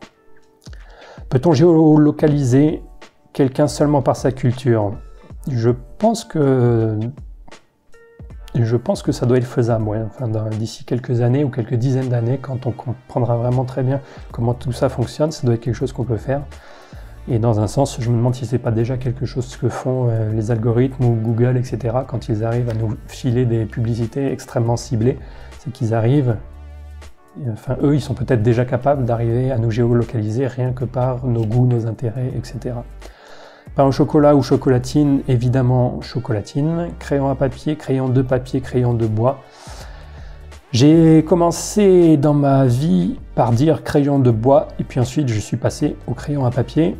[1.29, 2.83] Peut-on géolocaliser
[3.33, 4.91] quelqu'un seulement par sa culture?
[5.49, 6.99] Je pense que
[8.55, 10.01] je pense que ça doit être faisable, ouais.
[10.05, 13.99] enfin, d'ici quelques années ou quelques dizaines d'années, quand on comprendra vraiment très bien
[14.31, 16.41] comment tout ça fonctionne, ça doit être quelque chose qu'on peut faire.
[17.27, 20.07] Et dans un sens, je me demande si c'est pas déjà quelque chose que font
[20.09, 21.97] euh, les algorithmes ou Google, etc.
[22.05, 25.17] Quand ils arrivent à nous filer des publicités extrêmement ciblées,
[25.59, 26.35] c'est qu'ils arrivent,
[27.51, 31.45] enfin eux, ils sont peut-être déjà capables d'arriver à nous géolocaliser rien que par nos
[31.45, 32.75] goûts, nos intérêts, etc.
[33.75, 36.89] Pain au chocolat ou chocolatine, évidemment chocolatine.
[36.99, 39.39] Crayon à papier, crayon de papier, crayon de bois.
[40.73, 45.55] J'ai commencé dans ma vie par dire crayon de bois et puis ensuite je suis
[45.55, 46.97] passé au crayon à papier.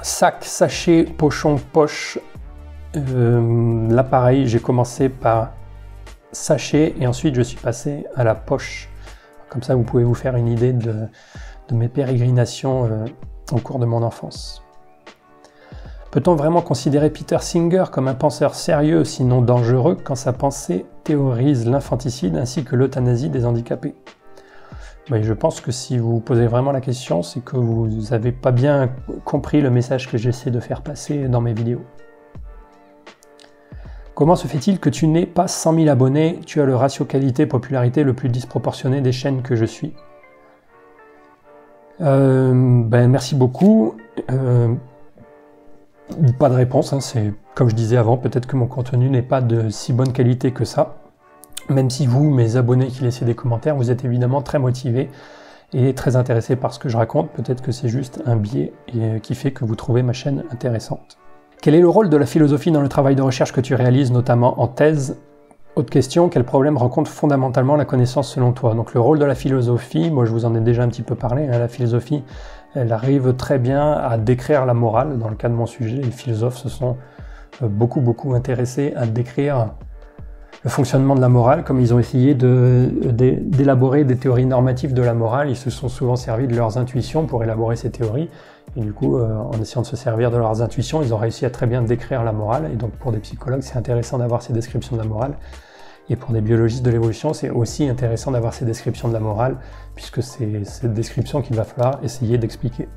[0.00, 2.20] Sac, sachet, pochon, poche.
[2.96, 5.54] Euh, là pareil, j'ai commencé par
[6.30, 8.88] sachet et ensuite je suis passé à la poche.
[9.48, 11.08] Comme ça vous pouvez vous faire une idée de,
[11.72, 13.06] mes pérégrinations euh,
[13.50, 14.62] au cours de mon enfance.
[16.18, 21.64] Peut-on vraiment considérer Peter Singer comme un penseur sérieux, sinon dangereux, quand sa pensée théorise
[21.64, 23.94] l'infanticide ainsi que l'euthanasie des handicapés?
[25.08, 28.90] Je pense que si vous posez vraiment la question, c'est que vous n'avez pas bien
[29.24, 31.84] compris le message que j'essaie de faire passer dans mes vidéos.
[34.16, 36.40] Comment se fait-il que tu n'aies pas 100 000 abonnés?
[36.44, 39.94] Tu as le ratio qualité-popularité le plus disproportionné des chaînes que je suis.
[42.00, 43.94] Euh, ben, merci beaucoup.
[44.32, 44.74] Euh,
[46.38, 49.40] Pas de réponse, hein, c'est comme je disais avant, peut-être que mon contenu n'est pas
[49.40, 50.96] de si bonne qualité que ça.
[51.68, 55.10] Même si vous, mes abonnés qui laissez des commentaires, vous êtes évidemment très motivés
[55.74, 58.72] et très intéressés par ce que je raconte, peut-être que c'est juste un biais
[59.22, 61.18] qui fait que vous trouvez ma chaîne intéressante.
[61.60, 64.10] Quel est le rôle de la philosophie dans le travail de recherche que tu réalises,
[64.10, 65.18] notamment en thèse?
[65.76, 68.74] Autre question, quel problème rencontre fondamentalement la connaissance selon toi?
[68.74, 71.14] Donc le rôle de la philosophie, moi je vous en ai déjà un petit peu
[71.14, 72.24] parlé, hein, la philosophie,
[72.74, 75.18] elle arrive très bien à décrire la morale.
[75.18, 76.96] Dans le cas de mon sujet, les philosophes se sont
[77.62, 79.70] euh, beaucoup beaucoup intéressés à décrire
[80.64, 85.14] le fonctionnement de la morale, comme ils ont essayé d'élaborer des théories normatives de la
[85.14, 88.28] morale, ils se sont souvent servis de leurs intuitions pour élaborer ces théories.
[88.76, 91.46] Et du coup, euh, en essayant de se servir de leurs intuitions, ils ont réussi
[91.46, 92.70] à très bien décrire la morale.
[92.72, 95.34] Et donc pour des psychologues, c'est intéressant d'avoir ces descriptions de la morale.
[96.10, 99.56] Et pour des biologistes de l'évolution, c'est aussi intéressant d'avoir ces descriptions de la morale,
[99.94, 102.88] puisque c'est cette description qu'il va falloir essayer d'expliquer.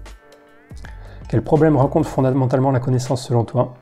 [1.28, 3.74] Quel problème rencontre fondamentalement la connaissance selon toi?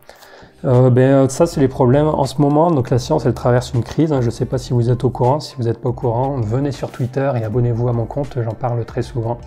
[0.65, 2.71] Euh, ben, euh, ça, c'est les problèmes en ce moment.
[2.71, 4.11] Donc, la science, elle traverse une crise.
[4.11, 4.21] Hein.
[4.21, 5.39] Je ne sais pas si vous êtes au courant.
[5.39, 8.37] Si vous n'êtes pas au courant, venez sur Twitter et abonnez-vous à mon compte.
[8.41, 9.39] J'en parle très souvent.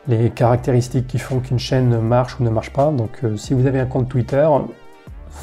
[0.06, 2.92] les caractéristiques qui font qu'une chaîne marche ou ne marche pas.
[2.92, 4.46] Donc si vous avez un compte Twitter,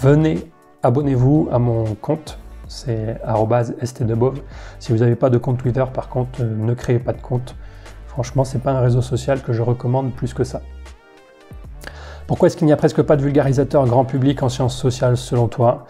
[0.02, 0.38] venez,
[0.84, 2.38] abonnez-vous à mon compte,
[2.72, 3.20] c'est
[3.84, 4.40] stdebov.
[4.80, 7.56] Si vous n'avez pas de compte Twitter, par contre, euh, ne créez pas de compte.
[8.08, 10.62] Franchement, c'est pas un réseau social que je recommande plus que ça.
[12.28, 15.50] Pourquoi est-ce qu'il n'y a presque pas de vulgarisateur grand public en sciences sociales selon
[15.50, 15.86] toi?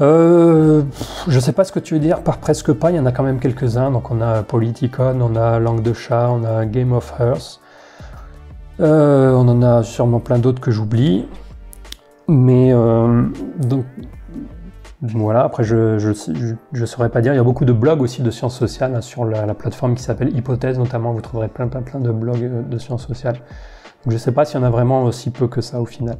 [0.00, 0.82] Euh,
[1.28, 3.06] je ne sais pas ce que tu veux dire par presque pas, il y en
[3.06, 3.92] a quand même quelques-uns.
[3.92, 7.60] Donc on a Politicon, on a Langue de chat, on a Game of Hearth.
[8.80, 11.28] Euh, on en a sûrement plein d'autres que j'oublie.
[12.26, 12.72] Mais
[13.58, 13.84] donc
[15.02, 17.32] voilà, après je ne saurais pas dire.
[17.32, 20.02] Il y a beaucoup de blogs aussi de sciences sociales hein, sur la, plateforme qui
[20.02, 21.12] s'appelle Hypothèse notamment.
[21.12, 23.40] Vous trouverez plein plein plein de blogs de sciences sociales.
[24.06, 26.16] je ne sais pas s'il y en a vraiment aussi peu que ça au final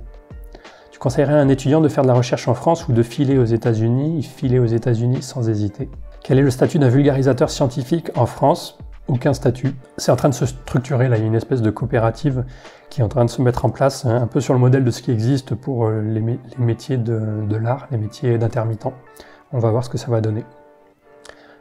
[1.00, 3.46] conseillerais à un étudiant de faire de la recherche en France ou de filer aux
[3.46, 4.22] États-Unis?
[4.22, 5.88] Filer aux États-Unis sans hésiter.
[6.22, 8.78] Quel est le statut d'un vulgarisateur scientifique en France?
[9.10, 9.74] Aucun statut.
[9.96, 12.44] C'est en train de se structurer, là, il y a une espèce de coopérative
[12.90, 14.84] qui est en train de se mettre en place, hein, un peu sur le modèle
[14.84, 16.22] de ce qui existe pour euh, les,
[16.58, 18.86] métiers de, l'art, les métiers d'intermittent.
[19.52, 20.44] On va voir ce que ça va donner.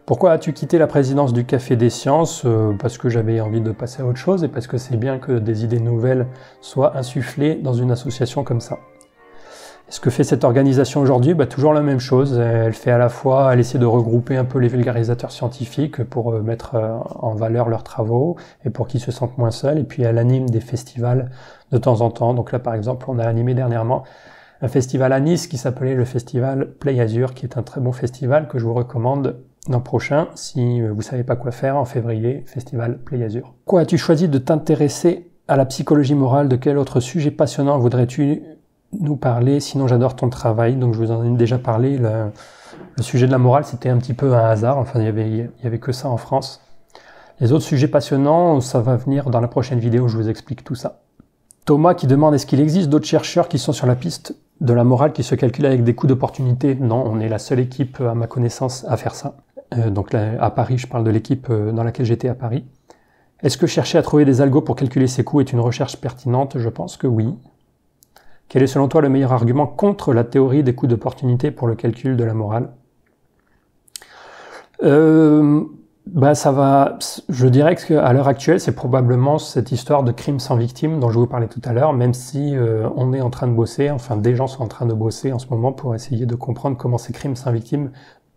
[0.06, 3.72] Pourquoi as-tu quitté la présidence du Café des Sciences euh, Parce que j'avais envie de
[3.72, 6.28] passer à autre chose et parce que c'est bien que des idées nouvelles
[6.62, 8.78] soient insufflées dans une association comme ça?
[9.91, 12.37] Ce que fait cette organisation aujourd'hui, bah, toujours la même chose.
[12.37, 16.31] Elle fait à la fois, elle essaie de regrouper un peu les vulgarisateurs scientifiques pour
[16.31, 19.79] euh, mettre euh, en valeur leurs travaux et pour qu'ils se sentent moins seuls.
[19.79, 21.31] Et puis elle anime des festivals
[21.71, 22.35] de temps en temps.
[22.35, 24.03] Donc là, par exemple, on a animé dernièrement
[24.61, 27.91] un festival à Nice qui s'appelait le festival Play Azure, qui est un très bon
[27.91, 29.37] festival que je vous recommande
[29.69, 33.53] l'an prochain si vous savez pas quoi faire en février, festival Play Azure.
[33.65, 36.47] Quoi as-tu choisi de t'intéresser à la psychologie morale?
[36.47, 38.43] De quel autre sujet passionnant voudrais-tu
[38.97, 39.59] nous parler.
[39.59, 41.97] Sinon, j'adore ton travail, donc je vous en ai déjà parlé.
[41.97, 42.31] Le,
[43.01, 44.77] sujet de la morale, c'était un petit peu un hasard.
[44.77, 46.61] Enfin, il y avait, y avait que ça en France.
[47.39, 50.75] Les autres sujets passionnants, ça va venir dans la prochaine vidéo, je vous explique tout
[50.75, 50.99] ça.
[51.63, 54.83] Thomas qui demande est-ce qu'il existe d'autres chercheurs qui sont sur la piste de la
[54.83, 56.75] morale qui se calculent avec des coûts d'opportunité?
[56.75, 59.37] Non, on est la seule équipe à ma connaissance à faire ça.
[59.77, 62.65] Euh, donc à Paris, je parle de l'équipe euh, dans laquelle j'étais à Paris.
[63.41, 66.57] Est-ce que chercher à trouver des algos pour calculer ces coûts est une recherche pertinente?
[66.57, 67.33] Je pense que oui.
[68.50, 71.76] Quel est selon toi le meilleur argument contre la théorie des coûts d'opportunité pour le
[71.76, 72.72] calcul de la morale?
[74.82, 75.64] Euh,
[76.08, 76.97] bah ça va,
[77.30, 81.20] je dirais qu'à l'heure actuelle, c'est probablement cette histoire de crime sans victime dont je
[81.20, 84.18] vous parlais tout à l'heure, même si euh, on est en train de bosser, enfin
[84.18, 86.97] des gens sont en train de bosser en ce moment pour essayer de comprendre comment
[86.97, 87.91] ces crimes sans victime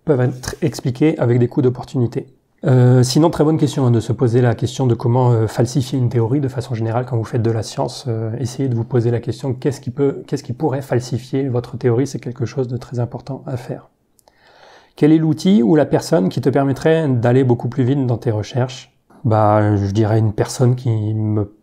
[0.05, 2.27] peuvent être expliqués avec des coûts d'opportunité.
[2.65, 5.99] Euh, sinon, très bonne question hein, de se poser la question de comment euh, falsifier
[5.99, 8.05] une théorie de façon générale quand vous faites de la science.
[8.07, 11.77] Euh, essayez de vous poser la question qu'est-ce qui peut, qu'est-ce qui pourrait falsifier votre
[11.77, 12.07] théorie?
[12.07, 13.89] C'est quelque chose de très important à faire.
[14.95, 18.31] Quel est l'outil ou la personne qui te permettrait d'aller beaucoup plus vite dans tes
[18.31, 18.97] recherches?
[19.25, 21.57] Bah, je dirais une personne qui me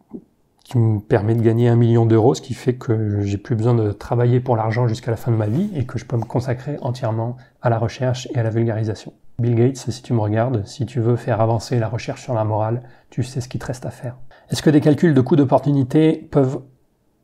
[0.63, 3.73] qui me permet de gagner un million d'euros, ce qui fait que j'ai plus besoin
[3.73, 6.25] de travailler pour l'argent jusqu'à la fin de ma vie et que je peux me
[6.25, 9.13] consacrer entièrement à la recherche et à la vulgarisation.
[9.39, 12.43] Bill Gates, si tu me regardes, si tu veux faire avancer la recherche sur la
[12.43, 14.17] morale, tu sais ce qu'il te reste à faire.
[14.49, 16.61] Est-ce que des calculs de coûts d'opportunité peuvent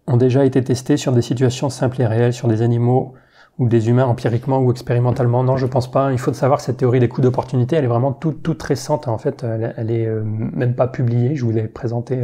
[0.07, 3.13] ont déjà été testés sur des situations simples et réelles, sur des animaux
[3.57, 5.43] ou des humains empiriquement ou expérimentalement?
[5.43, 6.11] Non, je pense pas.
[6.11, 9.07] Il faut savoir que cette théorie des coûts d'opportunité, elle est vraiment toute, toute récente.
[9.07, 11.35] En fait, elle, est euh, même pas publiée.
[11.35, 12.21] Je vous l'ai présentée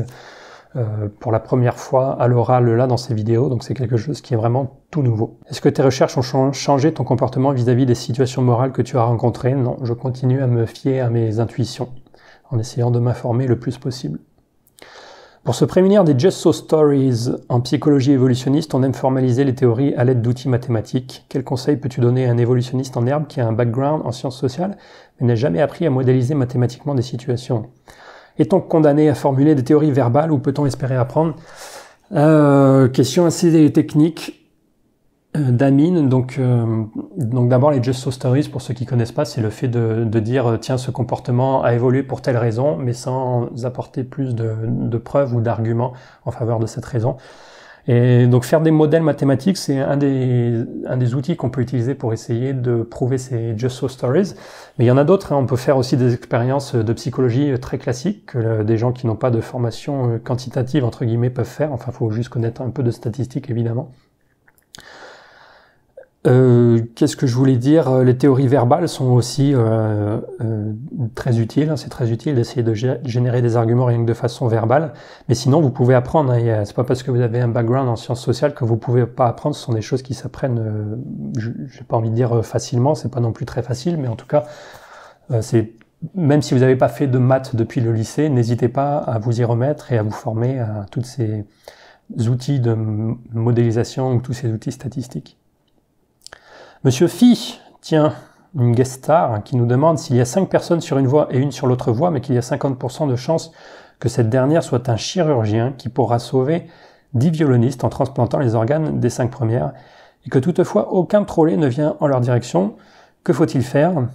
[0.75, 4.21] euh, pour la première fois à l'oral là dans ces vidéos, donc c'est quelque chose
[4.21, 5.37] qui est vraiment tout nouveau.
[5.49, 9.03] Est-ce que tes recherches ont changé ton comportement vis-à-vis des situations morales que tu as
[9.03, 9.53] rencontrées?
[9.53, 11.89] Non, je continue à me fier à mes intuitions
[12.49, 14.19] en essayant de m'informer le plus possible.
[15.43, 19.95] Pour se prémunir des Just So Stories en psychologie évolutionniste, on aime formaliser les théories
[19.95, 21.25] à l'aide d'outils mathématiques.
[21.29, 24.39] Quel conseil peux-tu donner à un évolutionniste en herbe qui a un background en sciences
[24.39, 24.77] sociales
[25.19, 27.71] mais n'a jamais appris à modéliser mathématiquement des situations?
[28.37, 31.35] Est-on condamné à formuler des théories verbales ou peut-on espérer apprendre
[32.13, 34.49] euh, Question assez technique
[35.37, 36.09] euh, d'Amine.
[36.09, 36.83] Donc, euh,
[37.17, 40.03] donc d'abord les Just So Stories, pour ceux qui connaissent pas, c'est le fait de,
[40.05, 44.97] de, dire tiens ce comportement a évolué pour telle raison, mais sans apporter plus de
[44.97, 45.93] preuves ou d'arguments
[46.25, 47.17] en faveur de cette raison.
[47.87, 51.95] Et donc faire des modèles mathématiques, c'est un des, un des outils qu'on peut utiliser
[51.95, 54.33] pour essayer de prouver ces Just So Stories.
[54.77, 55.37] Mais il y en a d'autres, hein.
[55.37, 59.15] on peut faire aussi des expériences de psychologie très classiques que des gens qui n'ont
[59.15, 61.73] pas de formation quantitative, entre guillemets, peuvent faire.
[61.73, 63.91] Enfin, il faut juste connaître un peu de statistiques, évidemment.
[66.27, 67.89] Euh, Qu'est-ce que je voulais dire?
[67.89, 70.73] Euh, Les théories verbales sont aussi euh, euh,
[71.15, 71.69] très utiles.
[71.69, 71.77] Hein.
[71.77, 74.93] C'est très utile d'essayer de générer des arguments rien que de façon verbale.
[75.29, 76.31] Mais sinon, vous pouvez apprendre.
[76.31, 76.63] Hein.
[76.65, 79.27] C'est pas parce que vous avez un background en sciences sociales que vous pouvez pas
[79.27, 79.55] apprendre.
[79.55, 80.59] Ce sont des choses qui s'apprennent.
[80.59, 82.93] Euh, J'ai pas envie de dire facilement.
[82.93, 84.43] C'est pas non plus très facile, mais en tout cas,
[85.41, 85.73] c'est
[86.15, 89.39] même si vous n'avez pas fait de maths depuis le lycée, n'hésitez pas à vous
[89.39, 91.45] y remettre et à vous former à tous ces
[92.27, 92.73] outils de
[93.33, 95.40] modélisation ou tous ces outils statistiques.
[96.83, 98.13] Monsieur Phi, tiens,
[98.55, 101.37] une guest star, qui nous demande s'il y a cinq personnes sur une voie et
[101.37, 103.51] une sur l'autre voie, mais qu'il y a 50% de chances
[103.99, 106.65] que cette dernière soit un chirurgien qui pourra sauver
[107.13, 109.73] 10 violonistes en transplantant les organes des cinq premières,
[110.25, 112.73] et que toutefois aucun trollé ne vient en leur direction,
[113.23, 114.07] que faut-il faire?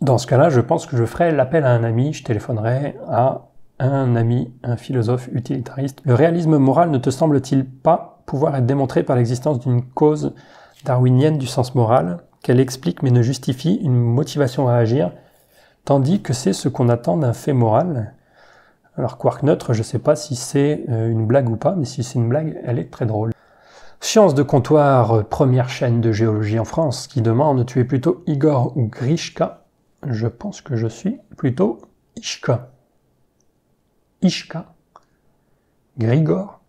[0.00, 3.42] Dans ce cas-là, je pense que je ferai l'appel à un ami, je téléphonerai à
[3.78, 6.00] un ami, un philosophe utilitariste.
[6.02, 10.34] Le réalisme moral ne te semble-t-il pas pouvoir être démontré par l'existence d'une cause
[10.86, 15.12] darwinienne du sens moral, qu'elle explique mais ne justifie une motivation à agir,
[15.84, 18.14] tandis que c'est ce qu'on attend d'un fait moral.
[18.96, 21.84] Alors quark neutre, je ne sais pas si c'est euh, une blague ou pas, mais
[21.84, 23.32] si c'est une blague, elle est très drôle.
[24.00, 28.76] Science de comptoir, première chaîne de géologie en France, qui demande tu es plutôt Igor
[28.76, 29.64] ou Grishka?
[30.06, 31.78] Je pense que je suis plutôt
[32.16, 32.70] Ishka.
[34.22, 34.66] Ishka
[35.98, 36.60] Grigor?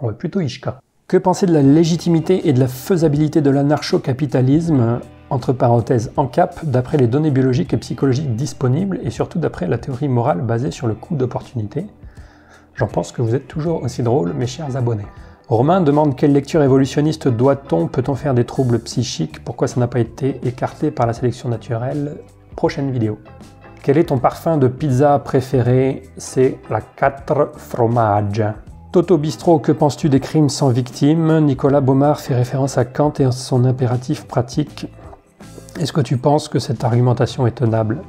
[0.00, 0.80] On va plutôt Ishka.
[1.12, 6.64] Que penser de la légitimité et de la faisabilité de l'anarcho-capitalisme, entre parenthèses en cap,
[6.64, 10.86] d'après les données biologiques et psychologiques disponibles et surtout d'après la théorie morale basée sur
[10.86, 11.86] le coût d'opportunité?
[12.76, 15.04] J'en pense que vous êtes toujours aussi drôles, mes chers abonnés.
[15.48, 20.00] Romain demande quelle lecture évolutionniste doit-on, peut-on faire des troubles psychiques, pourquoi ça n'a pas
[20.00, 22.16] été écarté par la sélection naturelle?
[22.56, 23.18] Prochaine vidéo.
[23.82, 26.04] Quel est ton parfum de pizza préféré?
[26.16, 28.42] C'est la 4 fromage.
[28.92, 31.40] Toto Bistro, que penses-tu des crimes sans victime?
[31.40, 34.86] Nicolas Baumard fait référence à Kant et son impératif pratique.
[35.80, 38.02] Est-ce que tu penses que cette argumentation est tenable?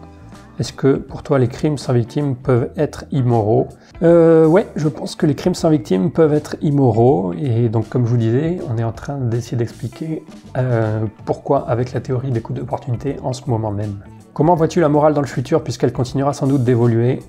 [0.59, 3.69] Est-ce que pour toi les crimes sans victime peuvent être immoraux?
[4.01, 7.31] Euh, Ouais, je pense que les crimes sans victime peuvent être immoraux.
[7.31, 10.25] Et donc comme je vous disais, on est en train d'essayer d'expliquer
[10.57, 14.03] euh, pourquoi avec la théorie des coûts d'opportunité en ce moment même.
[14.33, 17.19] Comment vois-tu la morale dans le futur puisqu'elle continuera sans doute d'évoluer?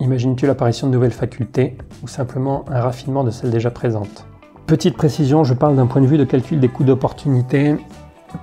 [0.00, 4.26] Imagines-tu l'apparition de nouvelles facultés ou simplement un raffinement de celles déjà présentes?
[4.66, 7.76] Petite précision, je parle d'un point de vue de calcul des coûts d'opportunité.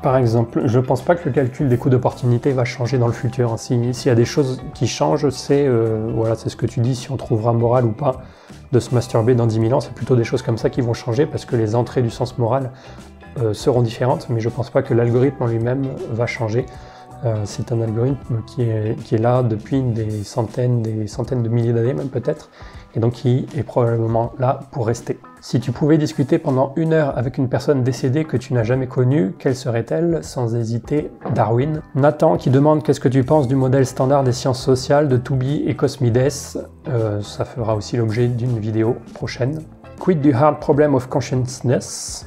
[0.04, 3.08] Par exemple, je ne pense pas que le calcul des coûts d'opportunité va changer dans
[3.08, 3.58] le futur.
[3.58, 7.12] S'il y a des choses qui changent, c'est euh, voilà, ce que tu dis, si
[7.12, 8.22] on trouvera moral ou pas
[8.72, 9.80] de se masturber dans 10 000 ans.
[9.80, 12.38] C'est plutôt des choses comme ça qui vont changer parce que les entrées du sens
[12.38, 12.72] moral
[13.42, 16.66] euh, seront différentes, mais je ne pense pas que l'algorithme en lui-même va changer.
[17.26, 21.94] Euh, c'est un algorithme qui est, là depuis des centaines, des centaines de milliers d'années
[21.94, 22.50] même peut-être,
[22.96, 25.20] et donc qui est probablement là pour rester.
[25.42, 28.88] Si tu pouvais discuter pendant une heure avec une personne décédée que tu n'as jamais
[28.88, 31.82] connue, quelle serait-elle Sans hésiter, Darwin?
[31.96, 35.64] Nathan qui demande qu'est-ce que tu penses du modèle standard des sciences sociales de Toubi
[35.66, 36.30] et Cosmides.
[36.88, 39.62] Euh, ça fera aussi l'objet d'une vidéo prochaine.
[40.00, 42.26] Quid du hard problem of consciousness?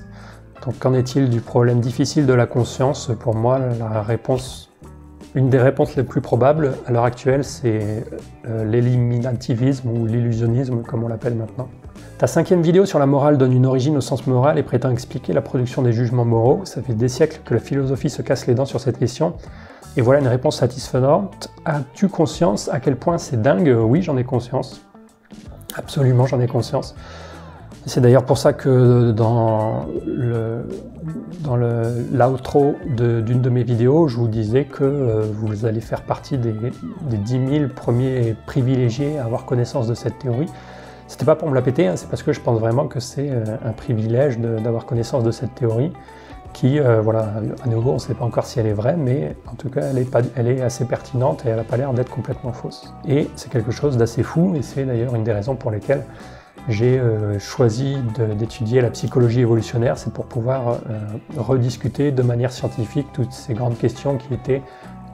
[0.64, 3.10] Donc qu'en est-il du problème difficile de la conscience?
[3.18, 4.71] Pour moi, la réponse
[5.34, 8.04] Une des réponses les plus probables à l'heure actuelle, c'est
[8.46, 11.68] euh, l'éliminativisme ou l'illusionnisme, comme on l'appelle maintenant.
[12.18, 15.32] Ta cinquième vidéo sur la morale donne une origine au sens moral et prétend expliquer
[15.32, 16.60] la production des jugements moraux.
[16.64, 19.32] Ça fait des siècles que la philosophie se casse les dents sur cette question.
[19.96, 21.50] Et voilà une réponse satisfaisante.
[21.64, 23.74] As-tu conscience à quel point c'est dingue?
[23.74, 24.82] Oui, j'en ai conscience.
[25.76, 26.94] Absolument, j'en ai conscience.
[27.86, 30.64] C'est d'ailleurs pour ça que dans le
[32.12, 36.52] l'outro d'une de, mes vidéos, je vous disais que euh, vous allez faire partie des,
[36.52, 40.48] des 10 000 premiers privilégiés à avoir connaissance de cette théorie.
[41.08, 43.28] C'était pas pour me la péter, hein, c'est parce que je pense vraiment que c'est
[43.30, 45.92] euh, un privilège d'avoir connaissance de cette théorie
[46.52, 47.32] qui, euh, voilà,
[47.64, 49.80] à nouveau, on ne sait pas encore si elle est vraie, mais en tout cas,
[49.90, 52.92] elle est, pas, elle est assez pertinente et elle n'a pas l'air d'être complètement fausse.
[53.08, 56.04] Et c'est quelque chose d'assez fou, et c'est d'ailleurs une des raisons pour lesquelles
[56.68, 57.96] j'ai euh, choisi
[58.38, 61.00] d'étudier la psychologie évolutionnaire, c'est pour pouvoir euh,
[61.36, 64.62] rediscuter de manière scientifique toutes ces grandes questions qui étaient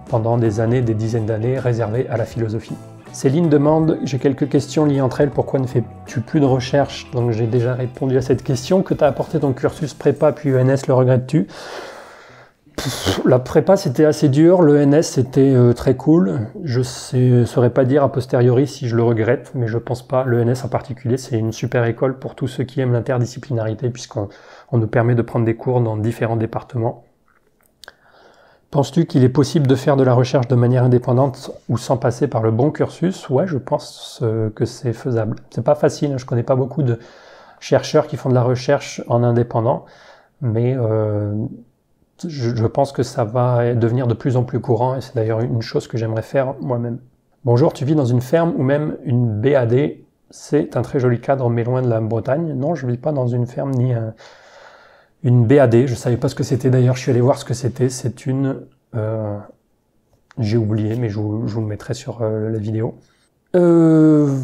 [0.08, 2.76] pendant des années, des dizaines d'années réservées à la philosophie.
[3.12, 7.10] Céline demande, j'ai quelques questions liées entre elles, pourquoi ne fais-tu plus de recherche?
[7.12, 8.82] Donc j'ai déjà répondu à cette question.
[8.82, 11.46] Que t'as apporté ton cursus prépa puis ENS, le regrettes-tu?
[13.24, 16.40] La prépa c'était assez dur, l'ENS c'était euh, très cool.
[16.64, 16.80] Je
[17.16, 20.24] ne saurais pas dire a posteriori si je le regrette, mais je pense pas.
[20.24, 24.28] L'ENS en particulier c'est une super école pour tous ceux qui aiment l'interdisciplinarité puisqu'on
[24.72, 27.04] nous permet de prendre des cours dans différents départements.
[28.70, 32.28] Penses-tu qu'il est possible de faire de la recherche de manière indépendante ou sans passer
[32.28, 33.30] par le bon cursus?
[33.30, 35.36] Ouais, je pense euh, que c'est faisable.
[35.50, 36.18] C'est pas facile, hein.
[36.18, 36.98] je connais pas beaucoup de
[37.60, 39.86] chercheurs qui font de la recherche en indépendant,
[40.42, 41.34] mais euh,
[42.26, 45.62] je, pense que ça va devenir de plus en plus courant et c'est d'ailleurs une
[45.62, 46.98] chose que j'aimerais faire moi-même.
[47.44, 49.92] Bonjour, tu vis dans une ferme ou même une BAD.
[50.30, 52.52] C'est un très joli cadre, mais loin de la Bretagne.
[52.54, 53.92] Non, je vis pas dans une ferme ni
[55.22, 55.86] une BAD.
[55.86, 56.96] Je savais pas ce que c'était d'ailleurs.
[56.96, 57.88] Je suis allé voir ce que c'était.
[57.88, 58.60] C'est une,
[58.94, 59.38] euh,
[60.38, 62.98] j'ai oublié, mais je vous, le mettrai sur euh, la vidéo.
[63.56, 64.36] Euh,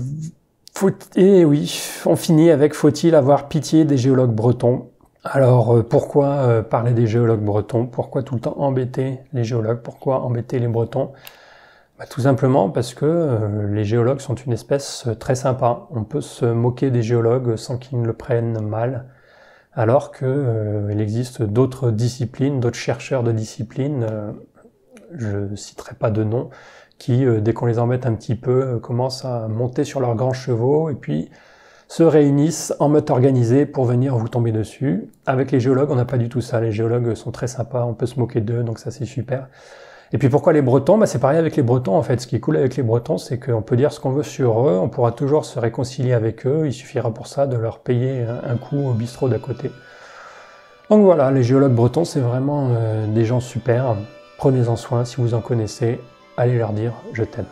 [1.14, 4.90] et eh oui, on finit avec faut-il avoir pitié des géologues bretons?
[5.24, 7.86] Alors euh, pourquoi euh, parler des géologues bretons?
[7.86, 9.80] Pourquoi tout le temps embêter les géologues?
[9.82, 11.12] Pourquoi embêter les bretons?
[11.98, 15.88] Bah, Tout simplement parce que euh, les géologues sont une espèce très sympa.
[15.90, 19.06] On peut se moquer des géologues sans qu'ils ne le prennent mal,
[19.72, 24.06] alors qu'il existe d'autres disciplines, d'autres chercheurs de disciplines,
[25.14, 26.50] je citerai pas de nom,
[26.98, 30.90] qui, dès qu'on les embête un petit peu, commencent à monter sur leurs grands chevaux
[30.90, 31.28] et puis
[31.88, 35.08] se réunissent en mode organisé pour venir vous tomber dessus.
[35.26, 36.60] Avec les géologues, on n'a pas du tout ça.
[36.60, 39.48] Les géologues sont très sympas, on peut se moquer d'eux, donc ça c'est super.
[40.12, 40.96] Et puis pourquoi les Bretons?
[40.96, 42.20] Bah, C'est pareil avec les Bretons en fait.
[42.20, 44.68] Ce qui est cool avec les Bretons, c'est qu'on peut dire ce qu'on veut sur
[44.68, 48.24] eux, on pourra toujours se réconcilier avec eux, il suffira pour ça de leur payer
[48.48, 49.70] un coup au bistrot d'à côté.
[50.90, 53.96] Donc voilà, les géologues bretons, c'est vraiment euh, des gens super.
[54.38, 56.00] Prenez-en soin si vous en connaissez,
[56.36, 57.46] allez leur dire je t'aime.